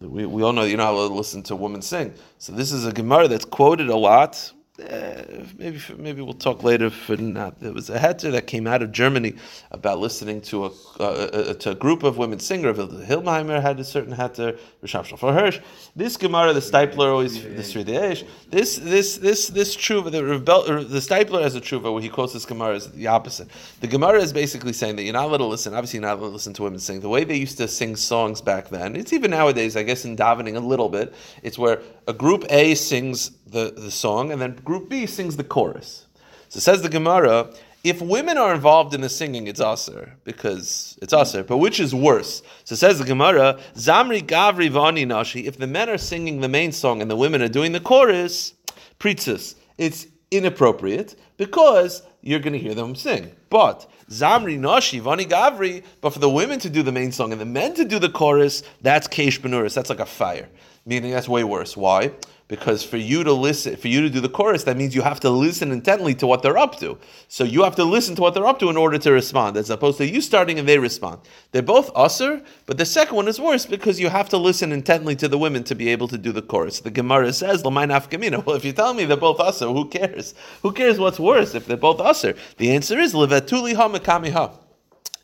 [0.00, 2.14] we, we all know you're not allowed to listen to a woman sing.
[2.38, 6.90] So this is a Gemara that's quoted a lot uh, maybe maybe we'll talk later.
[6.90, 9.34] For not, there was a heter that came out of Germany
[9.70, 12.76] about listening to a, uh, to a group of women singers.
[12.76, 14.58] Hildesheimer had a certain heter.
[14.82, 15.60] Rishab for Hirsch.
[15.94, 18.26] This Gemara, the Steipler always the Seridei Eish.
[18.48, 22.32] This this this this tshuva, the rebel, the Steipler has a tshuva where he quotes
[22.32, 23.48] this Gemara is the opposite.
[23.80, 25.74] The Gemara is basically saying that you're not allowed to listen.
[25.74, 27.00] Obviously, you're not allowed to listen to women sing.
[27.00, 29.76] The way they used to sing songs back then, it's even nowadays.
[29.76, 31.14] I guess in davening a little bit.
[31.42, 35.42] It's where a group A sings the, the song, and then group B sings the
[35.42, 36.06] chorus.
[36.48, 37.52] So says the Gemara,
[37.82, 41.42] if women are involved in the singing, it's aser because it's aser.
[41.42, 42.40] But which is worse?
[42.62, 45.48] So says the Gemara, Zamri Gavri Vani Nashi.
[45.48, 48.54] If the men are singing the main song and the women are doing the chorus,
[49.00, 53.32] pritzis, it's inappropriate because you're going to hear them sing.
[53.48, 57.40] But Zamri Nashi Vani Gavri, but for the women to do the main song and
[57.40, 59.74] the men to do the chorus, that's Keish Benuris.
[59.74, 60.48] That's like a fire.
[60.86, 61.76] Meaning that's way worse.
[61.76, 62.12] Why?
[62.50, 65.20] Because for you to listen, for you to do the chorus, that means you have
[65.20, 66.98] to listen intently to what they're up to.
[67.28, 69.70] So you have to listen to what they're up to in order to respond, as
[69.70, 71.20] opposed to you starting and they respond.
[71.52, 75.14] They're both usher, but the second one is worse because you have to listen intently
[75.16, 76.80] to the women to be able to do the chorus.
[76.80, 80.34] The Gemara says, Well, if you tell me they're both usher, who cares?
[80.62, 82.34] Who cares what's worse if they're both usher?
[82.56, 83.86] The answer is, Levetuli ha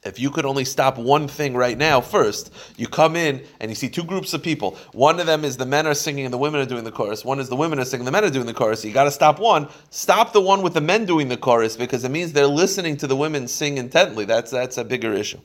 [0.07, 3.75] if you could only stop one thing right now, first, you come in and you
[3.75, 4.77] see two groups of people.
[4.93, 7.25] One of them is the men are singing and the women are doing the chorus.
[7.25, 8.85] One is the women are singing, the men are doing the chorus.
[8.85, 9.69] You got to stop one.
[9.91, 13.07] Stop the one with the men doing the chorus because it means they're listening to
[13.07, 14.25] the women sing intently.
[14.25, 15.41] That's that's a bigger issue.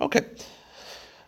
[0.00, 0.24] Okay.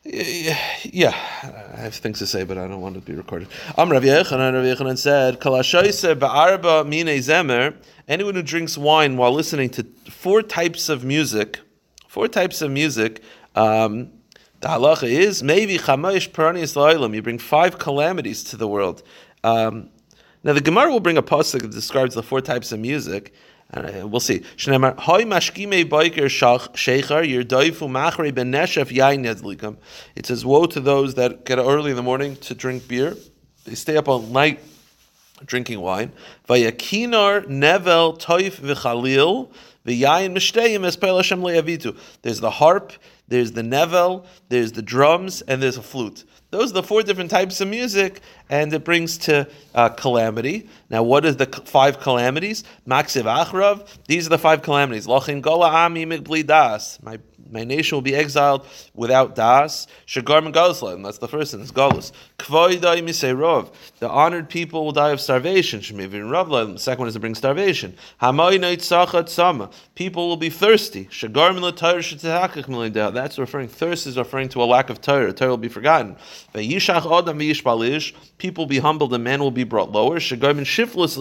[0.05, 3.49] Yeah, I have things to say, but I don't want to be recorded.
[3.79, 7.75] Am Rav Yechanan, Rav Yechanan said, ba'arba mine zemer,
[8.07, 11.61] anyone who drinks wine while listening to four types of music,
[12.15, 13.25] four types of music.
[13.57, 14.13] Um,
[14.61, 17.13] the halacha is maybe chamayish paranias la'ilam.
[17.13, 19.03] You bring five calamities to the world.
[19.43, 19.91] Um,
[20.45, 23.35] now the Gemara will bring a pasuk that describes the four types of music.
[23.73, 24.45] Uh, we'll see.
[29.25, 29.77] Yadlikam.
[30.15, 33.17] It says, "Woe to those that get early in the morning to drink beer.
[33.65, 34.61] They stay up all night
[35.45, 36.13] drinking wine.
[36.49, 38.61] Nevel toif
[39.85, 41.97] the yayin mishteyim es Hashem le'avitu.
[42.23, 42.93] There's the harp,
[43.29, 46.25] there's the nevel, there's the drums, and there's a flute.
[46.51, 50.69] Those are the four different types of music, and it brings to uh, calamity.
[50.89, 52.63] Now, what is the five calamities?
[52.87, 53.89] Maksiv achrav.
[54.07, 55.07] These are the five calamities.
[55.07, 56.05] Lochin gola ami
[56.43, 57.03] das.
[57.03, 57.19] My
[57.55, 59.87] my nation will be exiled without das.
[60.07, 60.45] Shagar
[60.95, 61.71] and that's the first sentence.
[61.71, 62.11] Galus.
[62.39, 63.73] Kvoidai Miserov.
[64.01, 65.81] The honored people will die of starvation.
[65.81, 66.73] Shemivin ravla.
[66.73, 67.97] The second one is to bring starvation.
[68.21, 69.71] Hamoinait sachat sama.
[69.95, 71.05] People will be thirsty.
[71.07, 71.55] Shagar
[73.15, 73.69] That's referring.
[73.69, 75.33] Thirst is referring to a lack of Torah.
[75.33, 76.17] Torah will be forgotten.
[76.55, 78.15] Vayishach adam vayishbalish.
[78.39, 80.19] People will be humbled and man will be brought lower.
[80.19, 81.17] Shagar min shiflus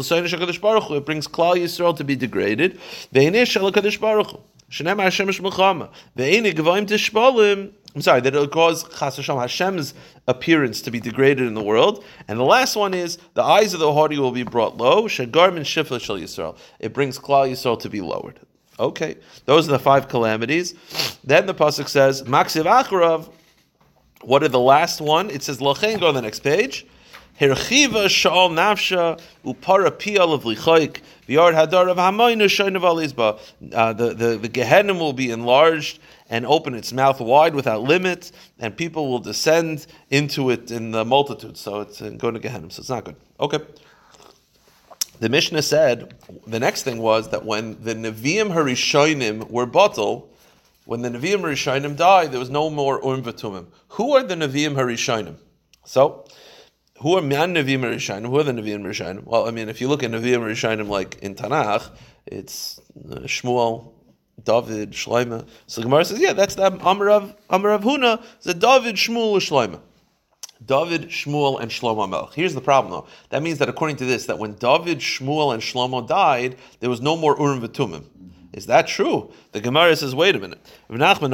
[0.98, 2.80] It brings Klal Yisrael to be degraded.
[3.14, 4.40] Veinish Baruch
[4.74, 5.92] Shenem Hashem Shmulchama.
[6.18, 9.94] Ve'eni Gvoim Tishpolim I'm sorry, that it'll cause Chas Hashem, Hashem's
[10.28, 12.04] appearance to be degraded in the world.
[12.28, 15.04] And the last one is the eyes of the haughty will be brought low.
[15.04, 16.58] Shagar min shifla shel Yisrael.
[16.80, 18.40] It brings Klal Yisrael to be lowered.
[18.80, 20.74] Okay, those are the five calamities.
[21.24, 23.32] Then the pasuk says, Maksiv Acharav.
[24.22, 25.30] What are the last one?
[25.30, 26.88] It says, Lachain, go on the next page.
[27.40, 33.40] Herchiva sha'al nafsha upara piyal of lichoik v'yard hadar of hamaynu shoynav alizba.
[33.74, 39.10] Uh, The the will be enlarged and open its mouth wide without limit, and people
[39.10, 41.58] will descend into it in the multitude.
[41.58, 42.72] So it's uh, going to Gehenim.
[42.72, 43.16] So it's not good.
[43.40, 43.60] Okay.
[45.20, 46.14] The Mishnah said
[46.46, 50.30] the next thing was that when the Nevi'im Harishonim were bottle,
[50.86, 53.68] when the Nevi'im Harishonim died, there was no more Urim V'tumim.
[53.90, 55.36] Who are the Nevi'im Harishonim?
[55.86, 56.26] So,
[57.04, 58.28] who are Man Nevi'im Harishonim?
[58.28, 59.26] Who are the Nevi'im Harishonim?
[59.26, 61.92] Well, I mean, if you look at Nevi'im Harishonim like in Tanakh,
[62.26, 62.80] it's
[63.12, 63.92] uh, Shmuel,
[64.42, 65.46] David, Shloime.
[65.68, 69.82] So Gemara says, yeah, that's the Amarav Amarav Huna, the David, Shmuel, Shloime.
[70.66, 72.34] David, Shmuel, and Shlomo Melech.
[72.36, 73.08] Here's the problem, though.
[73.32, 77.02] That means that according to this, that when David, Shmuel, and Shlomo died, there was
[77.02, 78.06] no more Urim V'tumim.
[78.54, 79.34] Is that true?
[79.52, 80.66] The Gemara says, wait a minute.
[80.90, 81.32] David,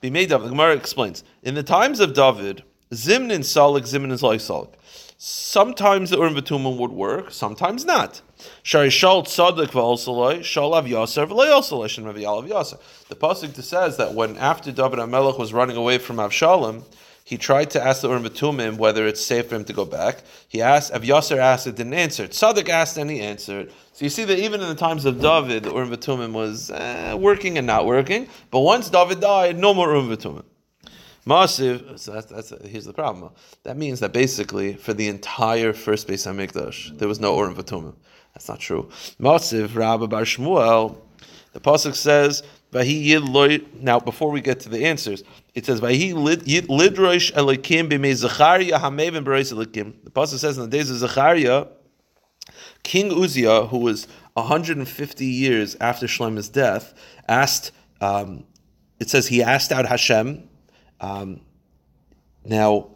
[0.00, 4.68] the Gemara explains, in the times of David, Zimnin Salik, Zimnin.
[5.16, 8.20] Sometimes the Urim V'tumim would work, sometimes not.
[8.62, 12.78] Shari Shal Tzadik V'Olsaloi, Shal Av Yasser V'Loi Olsaloi, Shem Rav Yalav Yasser.
[13.08, 16.84] The Pasuk says that when after David HaMelech was running away from Avshalom,
[17.24, 20.22] he tried to ask the Urim V'tumim whether it's safe for him to go back.
[20.48, 22.26] He asked, Av Yasser asked, it didn't answer.
[22.26, 23.72] Tzaddik asked, and he answered.
[23.94, 27.14] So you see that even in the times of David, the Urim V'tumim was eh,
[27.14, 28.28] working and not working.
[28.50, 30.44] But once David died, no more Urim V'tumim.
[31.26, 33.32] Masiv, so that's, that's here's the problem.
[33.62, 37.94] That means that basically for the entire first Beis Hamikdash, there was no Urim V'tumim.
[38.34, 38.88] That's not true.
[39.20, 40.98] Masiv, Rabbi Bar Shmuel,
[41.52, 42.42] the pasuk says.
[42.74, 45.22] Now, before we get to the answers,
[45.54, 45.80] it says.
[45.80, 45.88] The
[50.14, 51.66] pasuk says, in the days of Zechariah,
[52.82, 56.94] King Uzziah, who was 150 years after Shlomo's death,
[57.28, 57.72] asked.
[58.00, 58.44] Um,
[58.98, 60.48] it says he asked out Hashem.
[61.02, 61.40] Um,
[62.44, 62.90] now,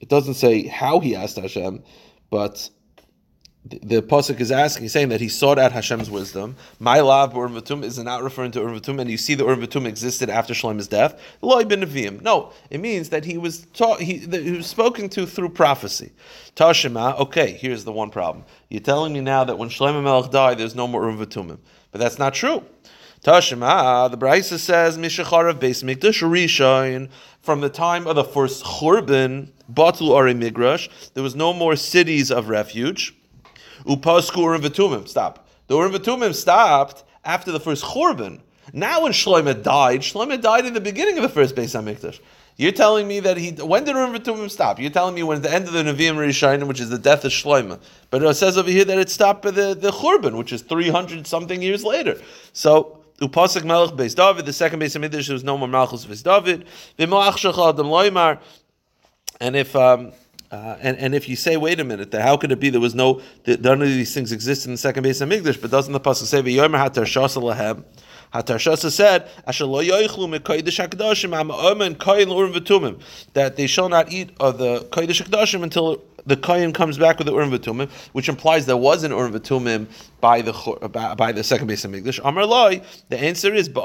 [0.00, 1.82] it doesn't say how he asked Hashem,
[2.30, 2.70] but
[3.64, 6.56] the, the pasuk is asking, saying that he sought out Hashem's wisdom.
[6.78, 9.60] My love, Urim V'tum, is not referring to Urim V'tum, and you see the Urim
[9.60, 11.20] V'tum existed after Shlomo's death.
[11.42, 11.80] Loi ben.
[12.22, 16.12] No, it means that he was taught, he, he was spoken to through prophecy.
[16.56, 17.18] Tashima.
[17.18, 18.44] Okay, here's the one problem.
[18.70, 21.58] You're telling me now that when Shlomo Melech died, there's no more Urim V'tumim,
[21.90, 22.64] but that's not true.
[23.22, 28.64] Tashima, the Brisa says, Mishachar of Beis Mikdash Rishon, from the time of the first
[28.64, 33.16] Churban, Batul Ari Migrash, there was no more cities of refuge.
[33.84, 35.48] Upasku Urim V'tumim, stop.
[35.66, 38.40] The Urim V'tumim stopped after the first Churban.
[38.72, 42.20] Now when Shlomo died, Shlomo died in the beginning of the first Beis HaMikdash.
[42.56, 44.78] You're telling me that he when did Urim V'tumim stop?
[44.78, 47.32] You're telling me when the end of the Nevi'im Rishayim, which is the death of
[47.32, 47.80] Shlomo.
[48.10, 51.26] But it says over here that it stopped by the, the Churban, which is 300
[51.26, 52.20] something years later.
[52.52, 56.22] So Upasik Melech Beis David, the second Beis Hamikdash, there was no more Malchus Beis
[56.22, 56.66] David.
[56.98, 58.40] V'moach Shachal Adam Loimar.
[59.40, 60.12] And if um,
[60.50, 62.94] uh, and, and if you say, wait a minute, how could it be there was
[62.94, 66.00] no that none of these things exist in the second Beis Hamikdash, but doesn't the
[66.00, 67.84] pasuk say v'yomer hatar shasa lahem?
[68.32, 73.00] Hatar shasa said asher lo yoichlu mekodesh hakdashim am omen koyin urim v'tumim
[73.32, 77.26] that they shall not eat of the kodesh hakdashim until the koyin comes back with
[77.26, 79.86] the urim v'tumim, which implies there was an urim v'tumim
[80.20, 80.52] by the
[80.92, 82.20] by, by the second Beis Hamikdash.
[82.22, 83.68] Amar loy, the answer is.
[83.68, 83.84] That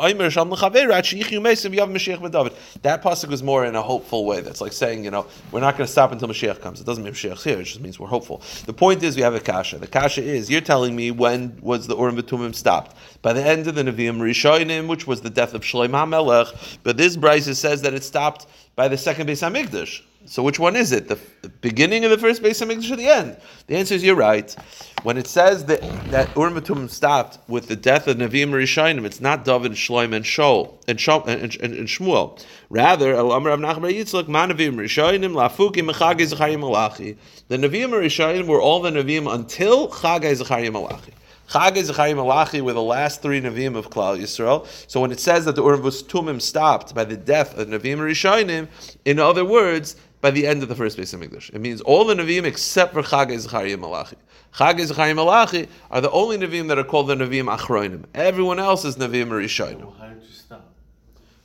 [3.04, 4.42] pasuk was more in a hopeful way.
[4.42, 6.82] That's like saying, you know, we're not going to stop until Mashiach comes.
[6.82, 7.60] It doesn't mean Mashiach's here.
[7.60, 8.42] It just means we're hopeful.
[8.66, 9.78] The point is, we have a kasha.
[9.78, 12.98] The kasha is, you're telling me when was the urim v'tumim stopped?
[13.22, 16.80] By the end of the Nevi'im Rishonim, which was the death of Shlomo HaMelech.
[16.84, 20.02] But this brisa says that it stopped by the second Beis Hamikdash.
[20.26, 21.10] So which one is it?
[21.10, 23.38] The, the beginning of the first Beis Hamikdash or the end?
[23.68, 24.56] The answer is you're right.
[25.04, 25.82] When it says that
[26.12, 30.24] that Urim V'tumim stopped with the death of Nevi'im Rishonim, it's not David, Shloim, and
[30.24, 32.42] Shol and, Shol, and, and, and Shmuel.
[32.70, 37.18] Rather, El Amar of Nachman Yitzchak, Ma Rishonim, Lafuki, Mechagi, Zechariah, Malachi.
[37.50, 41.14] The Nevi'im Rishonim were all the Nevi'im until Chagai, Zechariah, Malachi.
[41.54, 44.66] Chagai, Zechariah, Malachi were the last three Nevi'im of Klal Yisrael.
[44.90, 48.68] So when it says that the Urim Tumim stopped by the death of Nevi'im Rishonim,
[49.06, 51.54] in other words, by the end of the first Beis Hamikdash.
[51.54, 54.16] It means all the Nevi'im except for Chagai, Zechariah, Malachi.
[54.56, 58.06] Chagai, Zechariah, Malachi are the only Nevi'im that are called the Nevi'im Achroinim.
[58.16, 59.80] Everyone else is Nevi'im Rishonim.
[59.82, 60.74] Well, how did you stop?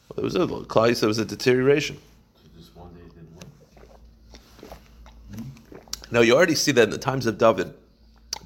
[0.09, 1.99] Well, there was a Klal Yisrael was a deterioration.
[2.43, 3.35] So just one day it didn't
[4.71, 4.79] work.
[6.11, 7.75] Now you already see that in the times of David,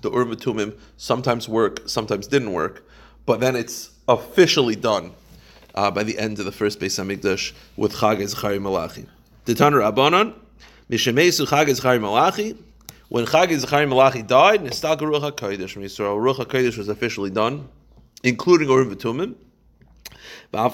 [0.02, 2.84] the Urim Tumim sometimes work, sometimes didn't work,
[3.24, 5.12] but then it's officially done
[5.74, 9.06] uh, by the end of the first Beis Hamikdash with Chag Zechari Malachi.
[9.44, 10.34] The Tanur Rabbanon,
[10.90, 12.56] Mishemesu Chag Zechari Malachi.
[13.08, 17.68] When Chag Zechari Malachi died, Nistal Ruach HaKodesh from Yisrael, Ruach HaKodesh was officially done,
[18.22, 19.36] including Urim V'Tumim.
[20.54, 20.68] Now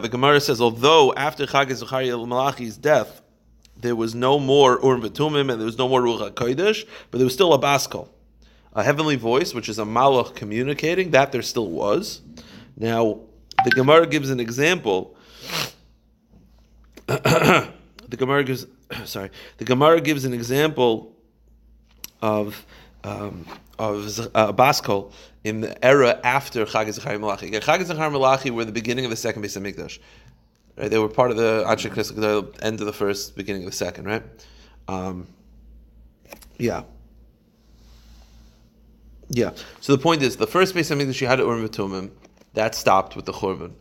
[0.00, 3.21] the Gemara says, although after Chag Zechari Malachi's death,
[3.82, 7.26] there was no more Urim V'Tumim and there was no more Ruach HaKodesh, but there
[7.26, 8.08] was still a Baskol
[8.74, 12.22] a heavenly voice, which is a malach communicating, that there still was.
[12.76, 13.20] Now,
[13.64, 15.16] the Gemara gives an example.
[17.06, 17.70] the
[18.10, 18.66] Gemara gives,
[19.04, 21.14] sorry, the Gemara gives an example
[22.20, 22.64] of
[23.04, 23.44] um,
[23.78, 27.50] of uh, Baskol in the era after Chag Zechari Malachi.
[27.50, 29.98] Chag Zechari Malachi were the beginning of the second Beis Hamikdash.
[30.76, 30.90] Right?
[30.90, 34.22] They were part of the Anshe end of the first, beginning of the second, right?
[34.88, 35.28] Um,
[36.58, 36.84] yeah.
[39.28, 39.52] Yeah.
[39.80, 42.10] So the point is, the first Beis Hamikdash she had at Urim V'Tumim,
[42.54, 43.72] that stopped with the Churban.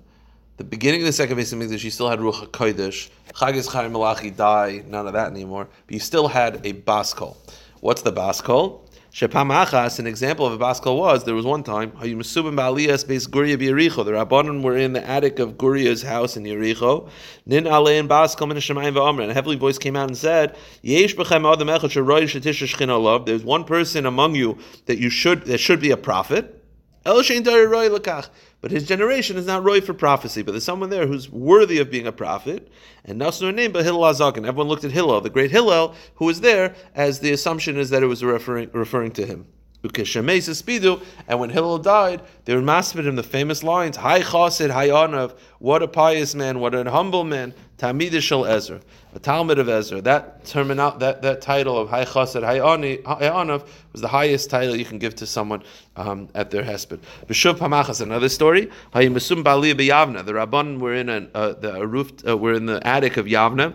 [0.57, 3.09] The beginning of the second Beis Hamikdash, you still had Ruach HaKodesh.
[3.33, 5.67] Chag Zechari Malachi die, none of that anymore.
[5.87, 7.37] But you still had a Baskol.
[7.79, 8.81] What's the Baskol?
[9.11, 13.05] Shepam Achas, an example of a Baskol was, there was one time, Hayu Mesubim Ba'aliyas
[13.05, 13.57] Beis Guria.
[13.57, 17.09] The Rabbanon were in the attic of Guria's house in Yericho.
[17.45, 19.23] Nin Alein Baskol Min Shemayim V'Omer.
[19.23, 22.87] And a heavenly voice came out and said, Yesh B'chem Adam Echad Sheroy Shetish Shechin
[22.87, 23.25] Olav.
[23.25, 26.63] There's one person among you that you should, that should be a prophet.
[27.05, 27.89] El Shein Roy.
[28.61, 31.89] But his generation is not Roy for prophecy, but there's someone there who's worthy of
[31.89, 32.71] being a prophet.
[33.03, 34.47] And Nasr name, but Hillel Azakin.
[34.47, 38.03] Everyone looked at Hillel, the great Hillel, who was there, as the assumption is that
[38.03, 39.47] it was referring, referring to him.
[39.83, 45.35] And when Hillel died, they were maspid him the famous lines, Hi Chasid, Hi Anav,
[45.57, 48.79] what a pious man, what an humble man, Talmid Shel Ezra,
[49.15, 49.99] a Talmud of Ezra.
[50.01, 54.99] That that, that title of Hi Chasid, Hi Anav was the highest title you can
[54.99, 55.63] give to someone
[55.95, 56.99] um, at their hesped.
[57.25, 58.69] B'shuv Pamachas, another story.
[58.93, 60.23] Mesum Bali B'Yavna.
[60.23, 63.73] The Rabban were in uh, the a roof, uh, were in the attic of Yavna.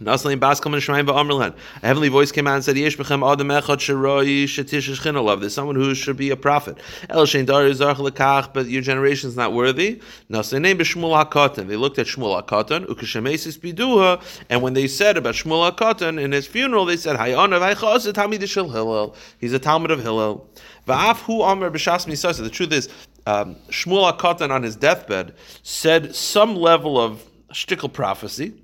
[0.00, 1.54] Naslim Baskom and Shemaim Va'amrlan.
[1.82, 5.40] A heavenly voice came out and said, Yesh Bechem Adam Echad Sheroi Shetish Chinolav.
[5.40, 6.78] There's someone who should be a prophet.
[7.10, 10.00] El Shein Dar Zarch Lekach, but your generation is not worthy.
[10.30, 11.66] Naslim name B'Shmuel HaKatan.
[11.66, 16.30] They looked at Shmuel HaKatan, Ukeshemesis Biduha, and when they said about Shmuel HaKatan in
[16.30, 19.16] his funeral, they said, Hayonav Haychos Talmid Shel Hillel.
[19.38, 20.48] He's a Talmud of Hillel.
[20.86, 22.42] Va'af Hu Amr B'Shas Misasa.
[22.42, 22.88] The truth is,
[23.26, 25.34] um, Shmuel HaKatan on his deathbed
[25.64, 28.54] said some level of shtickle prophecy.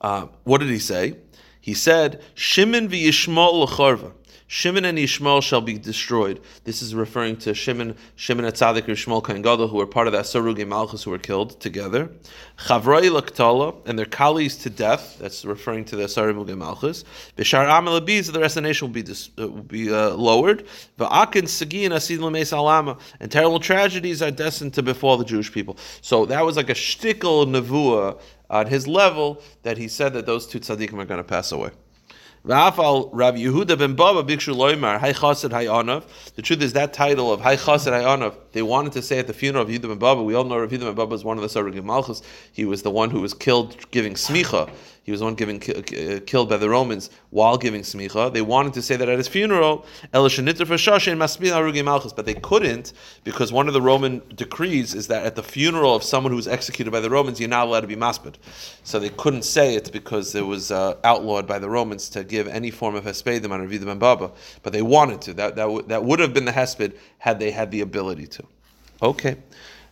[0.00, 1.16] Uh, what did he say?
[1.60, 4.12] He said, Shimon l'charva.
[4.50, 6.40] Shimon and Yishmael shall be destroyed.
[6.64, 10.14] This is referring to Shimon, Shimon and Tzadik and Yishmael Kohen who were part of
[10.14, 12.10] that Sarugi Malchus who were killed together.
[12.56, 15.18] Chavroi l'ktala, and their colleagues to death.
[15.20, 17.04] That's referring to the Sarugi Malchus.
[17.36, 20.14] Bishar Amal Abiz, the rest of the nation will be dis, uh, will be uh,
[20.14, 20.66] lowered.
[20.98, 25.76] Va'akin Sagin Asid Lameis Alama, and terrible tragedies are destined to befall the Jewish people.
[26.00, 28.18] So that was like a shtickle nevuah
[28.50, 31.70] on his level that he said that those two tzaddikim are going to pass away.
[32.44, 32.62] The
[36.42, 38.34] truth is that title of Hay Chassid Hay Anav.
[38.52, 40.22] They wanted to say at the funeral of Yehuda ben Baba.
[40.22, 42.22] We all know Rav Yehuda ben Baba is one of the Sarugim Malchus.
[42.52, 44.70] He was the one who was killed giving smicha.
[45.08, 48.30] He was the one giving, killed by the Romans while giving smicha.
[48.30, 50.28] They wanted to say that at his funeral, but
[52.26, 52.92] they couldn't
[53.24, 56.46] because one of the Roman decrees is that at the funeral of someone who was
[56.46, 58.36] executed by the Romans, you're not allowed to be maspid.
[58.84, 62.46] So they couldn't say it because it was uh, outlawed by the Romans to give
[62.46, 64.30] any form of hespedim on Rav ben Baba.
[64.62, 65.32] But they wanted to.
[65.32, 68.44] That, that, w- that would have been the hesped had they had the ability to.
[69.00, 69.38] Okay.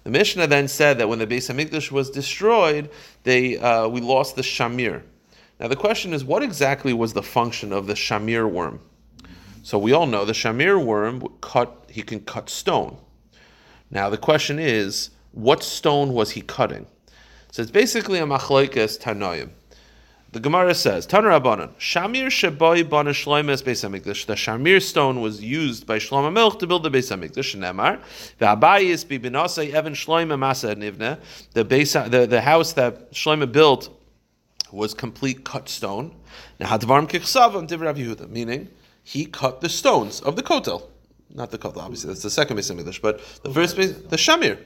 [0.06, 2.90] The Mishnah then said that when the Beis Hamikdash was destroyed,
[3.24, 5.02] they uh, we lost the shamir.
[5.58, 8.78] Now the question is, what exactly was the function of the shamir worm?
[9.64, 11.86] So we all know the shamir worm cut.
[11.90, 12.98] He can cut stone.
[13.90, 16.86] Now the question is, what stone was he cutting?
[17.50, 19.50] So it's basically a machlokes tanoim.
[20.36, 24.26] The Gemara says, Tanar Abanan, Shamir Shabai Bana Shloimes Beis Hamikdash.
[24.26, 27.56] The Shamir stone was used by Shlomo Melch to build the Beis Hamikdash.
[27.56, 28.02] Nemar,
[28.38, 31.18] V'abayis Bi Binasei Evan Shloime Masa Nivne.
[31.54, 33.88] The base, the the house that Shlomo built
[34.70, 36.14] was complete cut stone.
[36.60, 38.68] Now Hadvarim Kichsavam Div Rav Yehuda, meaning
[39.04, 40.82] he cut the stones of the kotel,
[41.32, 41.78] not the kotel.
[41.78, 44.58] Obviously, that's the second Beis Hamikdash, but the first base, the Shamir,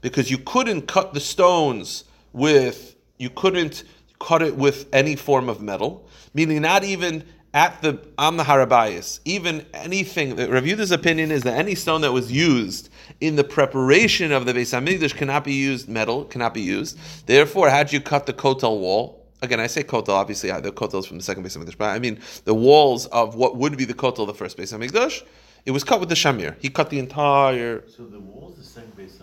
[0.00, 3.84] because you couldn't cut the stones with you couldn't
[4.22, 9.20] cut it with any form of metal, meaning not even at the on the harabayas,
[9.24, 10.36] even anything.
[10.36, 12.88] Rav Yehuda's opinion is that any stone that was used
[13.20, 15.88] in the preparation of the Beis Hamikdash cannot be used.
[15.88, 16.98] Metal cannot be used.
[17.26, 19.26] Therefore, had you cut the kotel wall?
[19.42, 20.10] Again, I say kotel.
[20.10, 23.34] Obviously, the kotel is from the second Beis Hamikdash, but I mean the walls of
[23.34, 25.22] what would be the kotel the first base Beis Hamikdash.
[25.64, 26.56] It was cut with the shamir.
[26.58, 27.84] He cut the entire.
[27.86, 29.21] So the walls, the second base of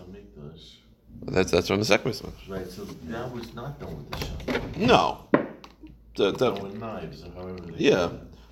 [1.22, 2.48] That's that's from the second Hamikdash.
[2.48, 2.68] right?
[2.68, 4.76] So that was not done with the shot.
[4.76, 5.24] No.
[6.16, 7.60] The, the, Done with knives or however.
[7.60, 8.10] They Yeah.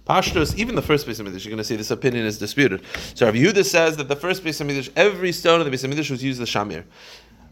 [0.09, 2.83] Pashtos, even the first Beis Hamikdash, you're going to see this opinion is disputed.
[3.15, 6.11] So Rav Yehuda says that the first Beis Hamikdash, every stone of the Beis Hamikdash
[6.11, 6.85] was used as shamir.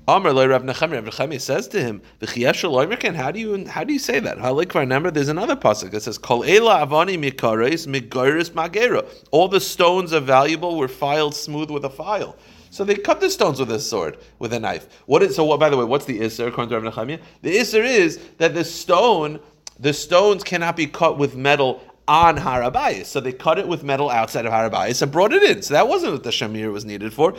[0.09, 3.83] Amr loy Rav Nechemi, Rav Nechemi says to him, "V'chiyesha loymerken." How do you how
[3.83, 4.39] do you say that?
[4.39, 9.61] Halikvar remember, there's another pasuk that says, "Kol ela avani mikares migoris magera." All the
[9.61, 12.37] stones are valuable were filed smooth with a file.
[12.77, 14.87] So they cut the stones with a sword, with a knife.
[15.07, 15.45] What is so?
[15.45, 17.23] What, by the way, what's the iser according to Rav Nechemiah?
[17.41, 19.41] The iser is that the stone,
[19.81, 23.07] the stones cannot be cut with metal on Harabayas.
[23.07, 25.63] So they cut it with metal outside of Harabayas and brought it in.
[25.63, 27.35] So that wasn't what the Shamir was needed for.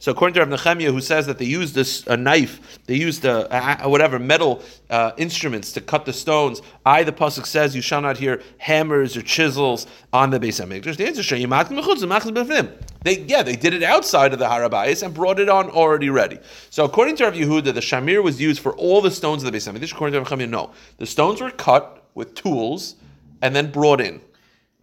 [0.00, 3.24] So according to Rav Nechemiah, who says that they used this a knife, they used
[3.24, 6.60] a, a- whatever metal uh, instruments to cut the stones.
[6.84, 10.96] I, the pasuk says, you shall not hear hammers or chisels on the Beis Hamikdash.
[10.96, 12.70] The answer is "Shei yimatim mechutz v'machzim b'fnim."
[13.02, 16.38] They yeah, they did it outside of the Harabayas and brought it on already ready.
[16.70, 19.58] So according to Rav Yehuda, the Shamir was used for all the stones of the
[19.58, 19.92] Beis Hamikdash.
[19.92, 22.96] According to Rav Nechemiah, no, the stones were cut with tools
[23.40, 24.20] and then brought in.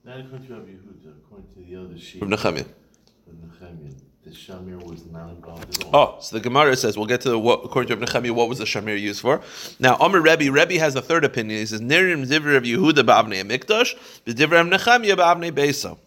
[0.04, 2.22] Not according to Rabbi Yehuda, according to the other sheet.
[2.22, 2.66] Rav Nechemiah.
[3.28, 3.94] Of Nehemiah,
[4.30, 5.96] the Shamir was not involved at all.
[5.96, 8.48] Oh, so the Gemara says we'll get to the, what, according to Rav Nechemiah, what
[8.48, 9.42] was the shamir used for?
[9.80, 11.60] Now, Amr Rebbe, Rebbe has a third opinion.
[11.60, 15.98] He says Nirim Divr of Yehuda ba'avnei Mikdash, Divr Rav Nechemiah ba'avnei Beso.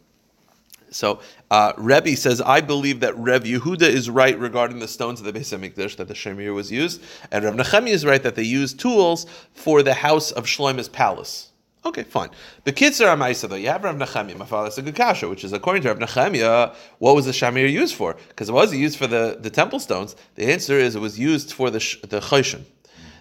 [0.90, 1.20] So
[1.50, 5.32] uh, Rebbe says, I believe that Rev Yehuda is right regarding the stones of the
[5.32, 8.78] Beis Hamikdash that the shamir was used, and Rav Nechemiah is right that they used
[8.78, 11.51] tools for the house of Shloimeh's palace.
[11.84, 12.30] Okay, fine.
[12.62, 13.56] The kids are Amaisa though.
[13.56, 16.74] You have Rav Nechemiah, my father, a good kasha, which is according to Rav Nechemiah,
[16.98, 18.16] what was the shamir used for?
[18.28, 20.14] Because it wasn't used for the, the temple stones.
[20.36, 21.78] The answer is it was used for the
[22.08, 22.64] the choshen.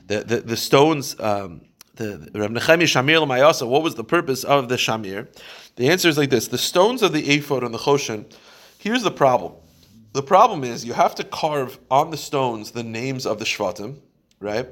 [0.08, 1.62] The, the, the stones, um,
[1.96, 5.28] the, Rav Nechemiah Shamir Lamayasa, what was the purpose of the Shamir?
[5.78, 8.32] The answer is like this the stones of the ephod and the choshen,
[8.78, 9.54] here's the problem.
[10.14, 14.00] The problem is you have to carve on the stones the names of the Shvatim,
[14.40, 14.68] right?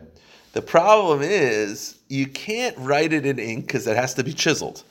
[0.54, 4.84] The problem is you can't write it in ink because it has to be chiseled,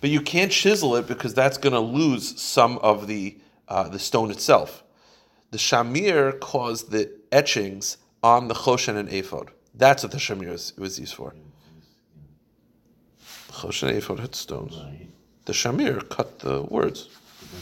[0.00, 3.36] but you can't chisel it because that's going to lose some of the
[3.68, 4.82] uh, the stone itself.
[5.50, 9.50] The shamir caused the etchings on the choshen and ephod.
[9.74, 11.32] That's what the shamir was, was used for.
[13.52, 14.78] Choshen and ephod had stones.
[15.44, 17.08] The shamir cut the words.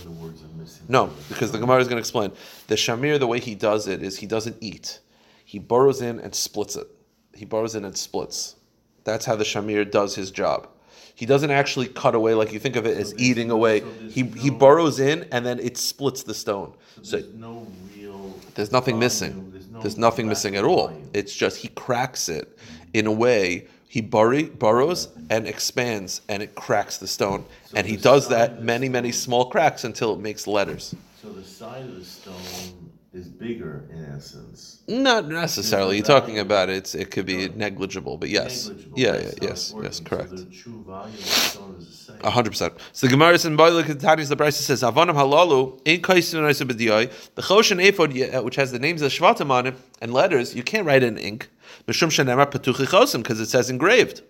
[0.04, 0.42] The words.
[0.88, 2.32] No, because the Gemara is going to explain.
[2.68, 5.00] The shamir, the way he does it is he doesn't eat.
[5.44, 6.86] He burrows in and splits it.
[7.34, 8.56] He burrows in and splits.
[9.04, 10.68] That's how the shamir does his job.
[11.14, 13.80] He doesn't actually cut away like you think of it as eating away.
[13.80, 16.72] so there's He he no- burrows in and then it splits the stone.
[16.96, 17.66] So So there's no
[17.96, 18.34] real.
[18.54, 19.52] there's nothing volume, missing.
[19.72, 20.88] no There's nothing missing at all.
[20.88, 21.10] volume.
[21.12, 22.58] It's just he cracks it
[22.94, 23.66] in a way.
[23.88, 27.44] He burry, burrows and expands, and it cracks the stone.
[27.66, 30.94] So and he does that many, many small cracks until it makes letters.
[31.20, 32.81] So the side of the stone
[33.12, 34.82] is bigger in essence.
[34.88, 35.96] Not necessarily.
[35.96, 36.76] You're talking about it.
[36.76, 40.30] It's, it could be negligible, but yes, Negligible, yeah, yeah, yes, yes, correct.
[40.30, 42.16] the true volume of the stone is the same.
[42.24, 42.74] A hundred percent.
[42.92, 46.70] So the Gemara is in Boilik Tanis the Brisa says Avanam halalu in kaisin and
[46.70, 50.62] b'diyai the choshen ephod which has the names of Shvatim on it and letters you
[50.62, 51.50] can't write in ink
[51.86, 54.22] mishum shenemar patuchi chosim because it says engraved.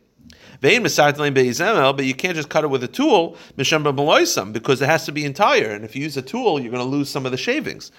[0.62, 5.72] But you can't just cut it with a tool, because it has to be entire.
[5.72, 7.90] And if you use a tool, you're going to lose some of the shavings.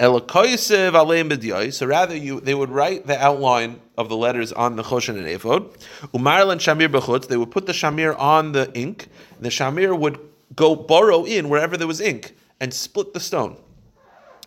[0.00, 5.28] So rather, you they would write the outline of the letters on the choshen and
[5.28, 5.70] ephod.
[6.12, 7.28] Umarlan shamir.
[7.28, 9.06] They would put the shamir on the ink.
[9.36, 10.18] And the shamir would
[10.56, 13.56] go burrow in wherever there was ink and split the stone.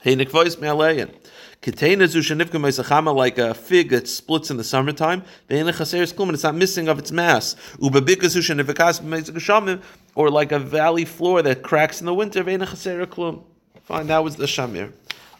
[0.01, 1.13] Hey, nikvois me'alein.
[1.62, 5.24] Container zu shenivka meisachama like a fig that splits in the summertime.
[5.47, 7.55] It's not missing of its mass.
[7.78, 9.80] Ubabika zu shenivikas meisachashamim,
[10.16, 12.43] or like a valley floor that cracks in the winter.
[12.43, 14.91] Fine, that was the shamir.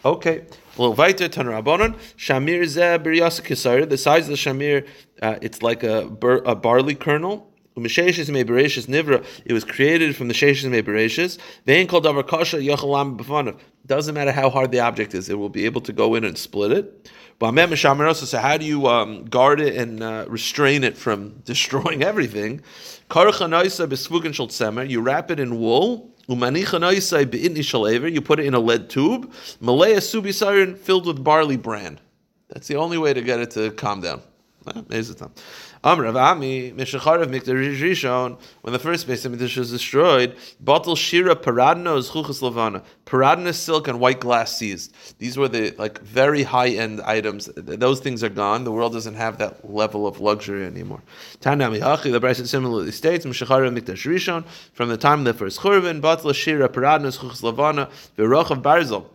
[0.06, 0.46] Okay.
[0.78, 1.96] Little weiter, Tanrabonon.
[2.18, 3.90] Shamir zeh biryasa kisar.
[3.90, 4.88] The size of the shamir,
[5.24, 7.51] uh, it's like a, bur- a barley kernel.
[7.78, 9.26] Nivra.
[9.46, 11.38] It was created from the sheshes mebereshis.
[11.66, 13.58] Vein called davar kasha yachalam b'fanav.
[13.86, 16.38] Doesn't matter how hard the object is, it will be able to go in and
[16.38, 17.10] split it.
[17.42, 22.62] So how do you um, guard it and uh, restrain it from destroying everything?
[23.16, 26.12] You wrap it in wool.
[26.28, 26.36] You
[28.22, 29.34] put it in a lead tube.
[29.60, 32.00] Malaya filled with barley bran.
[32.50, 34.22] That's the only way to get it to calm down.
[34.66, 35.32] Mezid tam.
[35.84, 40.96] Amr Rav Ami, Mishacharav Mikdash Rishon, when the first base of Mikdash was destroyed, Batal
[40.96, 42.84] Shira Paradno is Chuchas Lavana.
[43.08, 44.94] Paradna silk and white glass seized.
[45.18, 47.50] These were the like very high end items.
[47.56, 48.64] Those things are gone.
[48.64, 51.02] The world doesn't have that level of luxury anymore.
[51.40, 55.62] Tanami Hachi, the Brisa similarly states, Mishacharav Mikdash Rishon, from the time of the first
[55.62, 59.06] Churban, Batal Shira Paradno is Chuchas Lavana, V'rochav Barzel.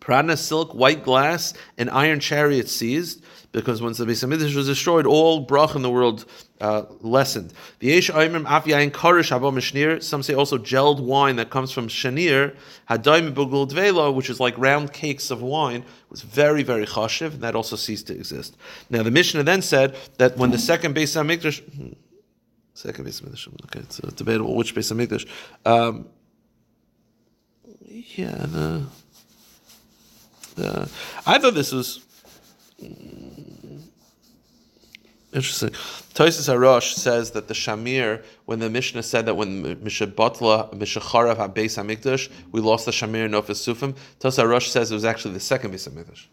[0.00, 3.22] Prana silk, white glass, and iron chariot seized,
[3.52, 6.24] because once the Beis Hamikdash was destroyed, all brach in the world
[6.60, 7.52] uh, lessened.
[7.80, 12.54] The Yesh Oimrim Af Yain Karish some say also gelled wine that comes from Shanir,
[12.88, 17.54] Hadayim Bugul which is like round cakes of wine, was very, very chashiv, and that
[17.56, 18.56] also ceased to exist.
[18.88, 21.92] Now the Mishnah then said that when the second Beis Hamikdash, hmm,
[22.74, 25.26] second Beis Hamikdash, okay, it's uh, debatable which Beis Hamikdash,
[25.66, 26.06] um,
[28.14, 28.86] yeah, the,
[30.54, 30.90] the,
[31.26, 32.04] I thought this was
[32.82, 33.39] mm,
[35.32, 35.70] interesting.
[36.14, 41.78] Tosis Harosh says that the Shamir, when the Mishnah said that when Mishabatla, Mishacharav HaBeis
[41.78, 45.40] HaMikdash, we lost the Shamir in Nofis Sufim, Tosis Harosh says it was actually the
[45.40, 46.26] second Beis HaMikdash.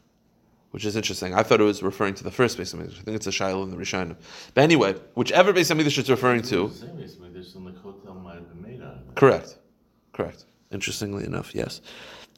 [0.71, 1.33] Which is interesting.
[1.33, 2.99] I thought it was referring to the first Beis Hamikdash.
[2.99, 4.17] I think it's a Shiloh in the Rishonim.
[4.53, 8.21] But anyway, whichever Beis Hamikdash it's referring to, The same Beis Hamikdash in the Kotel
[8.21, 9.15] might have been made out of it.
[9.15, 9.57] Correct.
[10.11, 10.45] Correct.
[10.71, 11.81] Interestingly enough, yes.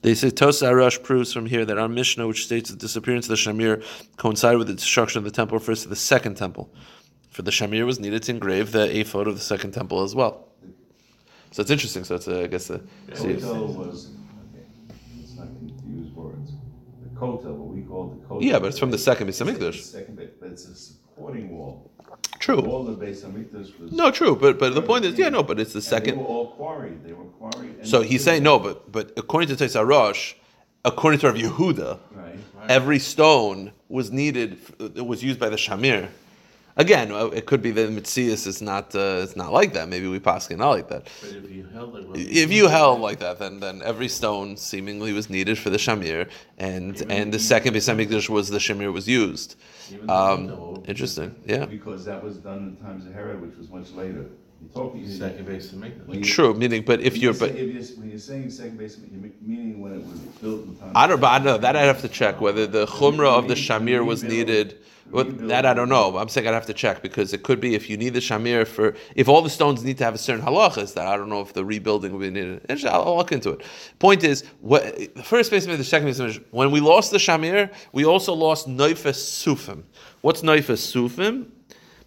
[0.02, 3.30] They say Tosa Arash proves from here that our Mishnah, which states the disappearance of
[3.30, 3.84] the Shamir
[4.18, 6.72] coincided with the destruction of the temple, refers to the second temple.
[7.32, 10.48] For the Shamir was needed to engrave the ephod of the second temple as well.
[11.52, 12.04] So it's interesting.
[12.04, 12.80] So it's, uh, I guess, the.
[13.10, 14.12] Kotel was,
[14.54, 14.64] okay,
[15.18, 16.52] let's not confuse words.
[17.04, 18.44] The kotel, what we call the kotel.
[18.44, 19.82] Yeah, but it's from the second Beis It's the Hamikdash.
[19.82, 21.92] Second, bit, but it's a supporting wall.
[22.39, 22.62] True.
[22.62, 23.91] All the Beis Hamikdash was.
[23.91, 24.36] No, true.
[24.36, 26.20] But but the point is, yeah, no, but it's the And they second.
[26.20, 27.86] were all quarried, they were quarried.
[27.86, 30.36] So he's saying no, but but according to Tosa Arash,
[30.86, 32.39] according to Rav Yehuda, Right.
[32.70, 34.57] every stone was needed.
[34.80, 36.07] It was used by the shamir.
[36.80, 38.96] Again, uh, it could be that Mitzias is not.
[38.96, 39.90] Uh, it's not like that.
[39.90, 41.10] Maybe we pass not like that.
[41.20, 44.56] But if you held like what If you held like that, then then every stone
[44.56, 49.10] seemingly was needed for the shamir, and and the second Beis was the shamir was
[49.10, 49.58] used.
[50.08, 51.36] Um, window, interesting.
[51.46, 51.66] Yeah.
[51.66, 54.28] Because that was done in the times of Herod, which was much later.
[54.62, 55.06] You talk, you.
[55.06, 56.24] second Beis Hamikdash.
[56.24, 56.54] True.
[56.54, 57.52] Meaning, but if you're but.
[57.52, 59.12] If you're, when you're saying second basement,
[59.46, 60.94] meaning when it was built in time.
[60.96, 63.50] I don't, but I don't know that I'd have to check whether the chumrah of
[63.50, 64.78] the shamir was needed.
[65.12, 66.18] What, that I don't know.
[66.18, 68.68] I'm saying I'd have to check because it could be if you need the shamir
[68.68, 71.41] for if all the stones need to have a certain halachas that I don't know
[71.41, 72.62] if the rebuilding will be needed.
[72.86, 73.62] I'll, I'll look into it.
[73.97, 74.84] Point is, what,
[75.16, 76.45] the first basement, the second basement.
[76.51, 79.84] When we lost the shamir, we also lost noifes sufim.
[80.22, 81.47] What's noifes sufim?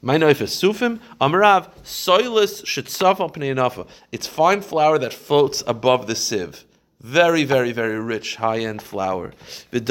[0.00, 1.00] My noifes sufim.
[1.20, 6.64] Amrav soilus shitzafa pnei It's fine flour that floats above the sieve.
[7.02, 9.32] Very, very, very rich, high-end flour.
[9.72, 9.88] And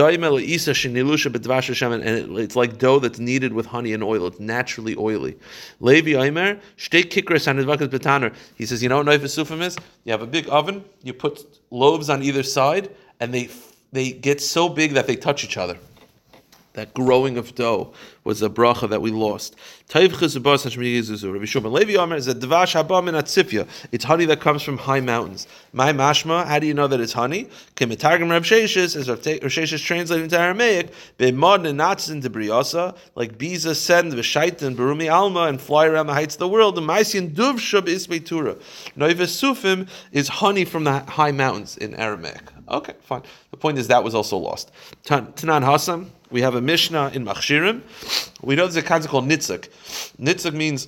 [2.38, 4.28] it's like dough that's kneaded with honey and oil.
[4.28, 5.36] It's naturally oily.
[5.82, 8.34] Levi betaner.
[8.56, 9.76] He says, you know what sufim is?
[10.06, 12.90] You have a big oven, you put loaves on either side,
[13.20, 13.50] and they
[13.92, 15.78] they get so big that they touch each other.
[16.74, 17.92] That growing of dough
[18.24, 19.58] was a bracha that we lost.
[19.94, 20.16] It's
[24.06, 25.50] honey that comes from high mountains.
[25.74, 27.50] My mashma, how do you know that it's honey?
[27.76, 29.22] Kemitargim Sheshes, as Rav
[29.82, 30.94] translated into Aramaic,
[33.16, 36.76] like bees ascend v'shaitan barumi alma and fly around the heights of the world.
[36.76, 37.34] The maisian
[40.14, 42.44] is honey from the high mountains in Aramaic.
[42.70, 43.24] Okay, fine.
[43.50, 44.72] The point is that was also lost.
[45.04, 47.82] Tan- Tanan Hassam, we have a Mishnah in Machshirim.
[48.42, 49.70] We know there's a concept called nitzuk.
[50.20, 50.88] Nitzuk means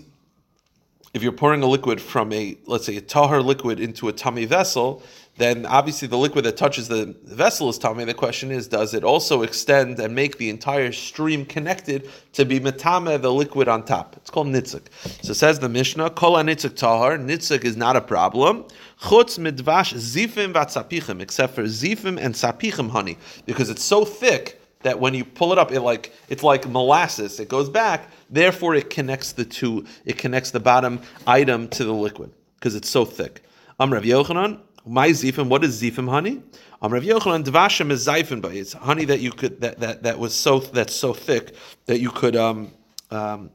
[1.14, 4.46] if you're pouring a liquid from a, let's say, a tahar liquid into a tummy
[4.46, 5.04] vessel,
[5.38, 8.04] then obviously the liquid that touches the vessel is tummy.
[8.04, 12.60] The question is, does it also extend and make the entire stream connected to be
[12.60, 14.16] metame the liquid on top?
[14.18, 14.86] It's called nitzuk.
[15.24, 17.18] So says the Mishnah, kol nitzuk tahar.
[17.18, 18.66] Nitzuk is not a problem.
[19.02, 25.00] Chutz midvash zifim vatzapichim, except for zifim and sapichim honey, because it's so thick that
[25.00, 27.40] when you pull it up, it like it's like molasses.
[27.40, 28.10] It goes back.
[28.30, 29.86] Therefore, it connects the two.
[30.06, 33.44] It connects the bottom item to the liquid because it's so thick.
[33.80, 34.60] I'm Rav Yochanan.
[34.86, 35.48] My zifim.
[35.48, 36.42] What is zifim honey?
[36.82, 37.44] I'm Rav Yochanan.
[37.44, 38.54] Devashim is zifim by.
[38.54, 41.56] It's honey that you could that that that was so that's so thick
[41.86, 42.72] that you could um
[43.12, 43.50] um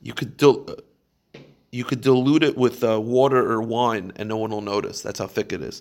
[0.00, 0.66] you could do
[1.74, 5.02] you could dilute it with uh, water or wine and no one will notice.
[5.02, 5.80] That's how thick it is.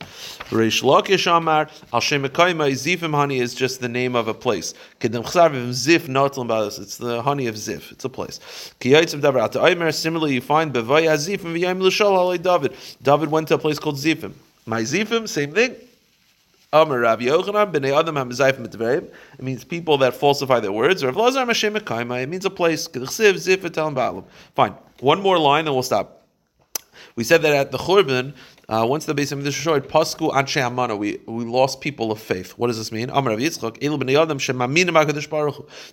[0.50, 4.74] Reish Lakish Amar, Al Zifim honey is just the name of a place.
[5.00, 8.40] Zif it's the honey of Zif, it's a place.
[9.96, 12.74] Similarly you find Bevaya Zifim David.
[13.04, 14.34] David went to a place called Zifim.
[14.66, 15.76] My Zifim, same thing.
[16.74, 19.04] Amar Rav Yochanan b'nei Adam hamizayif.
[19.38, 21.04] It means people that falsify their words.
[21.04, 22.88] Or Rav Lazar Mashem It means a place.
[24.56, 24.76] Fine.
[25.00, 26.23] One more line, then we'll stop.
[27.16, 28.34] We said that at the Churban,
[28.70, 32.20] uh, once the base of the destroyed, Pasku Anshe Amana, we we lost people of
[32.20, 32.52] faith.
[32.52, 33.10] What does this mean?
[33.10, 33.78] Amar Yitzchak.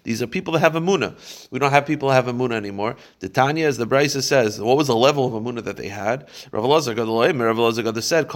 [0.05, 1.49] These are people that have Amuna.
[1.51, 2.97] We don't have people that have Amuna anymore.
[3.19, 6.29] The Tanya, as the Brisa says, what was the level of Amuna that they had?
[6.53, 8.29] Rav Elazar Gadol said.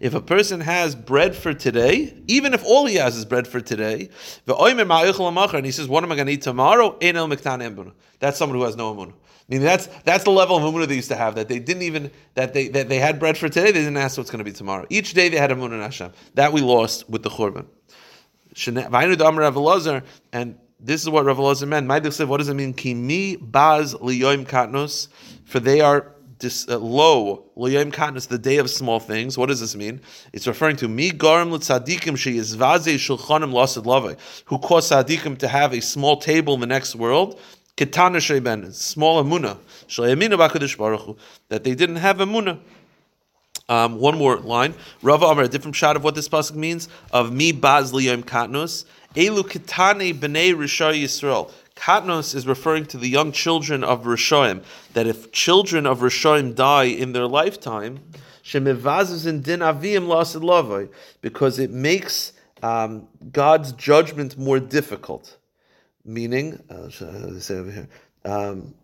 [0.00, 3.60] If a person has bread for today, even if all he has is bread for
[3.60, 4.10] today,
[4.46, 6.98] and he says, what am I going to eat tomorrow?
[7.00, 9.12] That's someone who has no Amuna.
[9.50, 11.34] I mean, that's that's the level of emunah they used to have.
[11.36, 13.72] That they didn't even that they that they had bread for today.
[13.72, 14.86] They didn't ask what's going to be tomorrow.
[14.90, 16.12] Each day they had emunah in Hashem.
[16.34, 17.66] That we lost with the churban.
[20.32, 21.88] And this is what Rav Elazar meant.
[22.28, 22.74] What does it mean?
[22.74, 25.08] Kimi baz katnos.
[25.44, 29.38] For they are dis, uh, low liyoim katnos, the day of small things.
[29.38, 30.00] What does this mean?
[30.32, 35.72] It's referring to mi garim l'tzadikim sheyizvaze shulchanim lasid lavai, who caused tzadikim to have
[35.72, 37.40] a small table in the next world
[37.78, 39.56] Ketana Sheben, small Amuna,
[39.86, 41.16] Shayamina Bakadosh Baruch Hu,
[41.48, 42.58] that they didn't have Amuna.
[43.68, 44.74] Um, one more line.
[45.00, 48.84] Rava Amar, a different shot of what this pasuk means of mi baz liyom katnos.
[49.14, 51.52] Elu ketane b'nei Rishai Yisrael.
[51.76, 54.64] Katnos is referring to the young children of Rishoim.
[54.94, 58.00] That if children of Rishoim die in their lifetime,
[58.42, 65.37] shemivazes in din avim lasid because it makes um, God's judgment more difficult
[66.08, 66.88] meaning, uh,
[67.38, 67.88] say over here?
[68.24, 68.74] Um,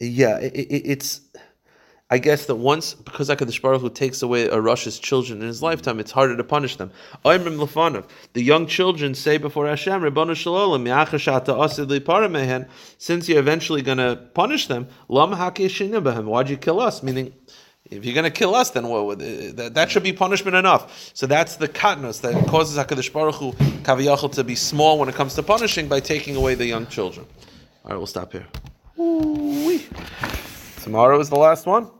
[0.00, 1.20] yeah, it, it, it's.
[2.08, 5.60] I guess that once because Hakadosh Baruch Hu takes away a Rush's children in his
[5.60, 6.92] lifetime, it's harder to punish them.
[7.24, 8.02] The
[8.34, 10.86] young children say before Hashem, shalom
[12.98, 17.02] since you're eventually going to punish them, why'd you kill us?
[17.02, 17.32] Meaning,
[17.90, 19.24] if you're going to kill us, then what, uh,
[19.54, 21.10] that, that should be punishment enough.
[21.14, 25.14] So that's the katnus that causes Hakadosh Baruch Hu kaviyachol to be small when it
[25.14, 27.26] comes to punishing by taking away the young children.
[27.84, 28.46] All right, we'll stop here.
[28.98, 29.86] Ooh-wee.
[30.82, 31.90] Tomorrow is the last one.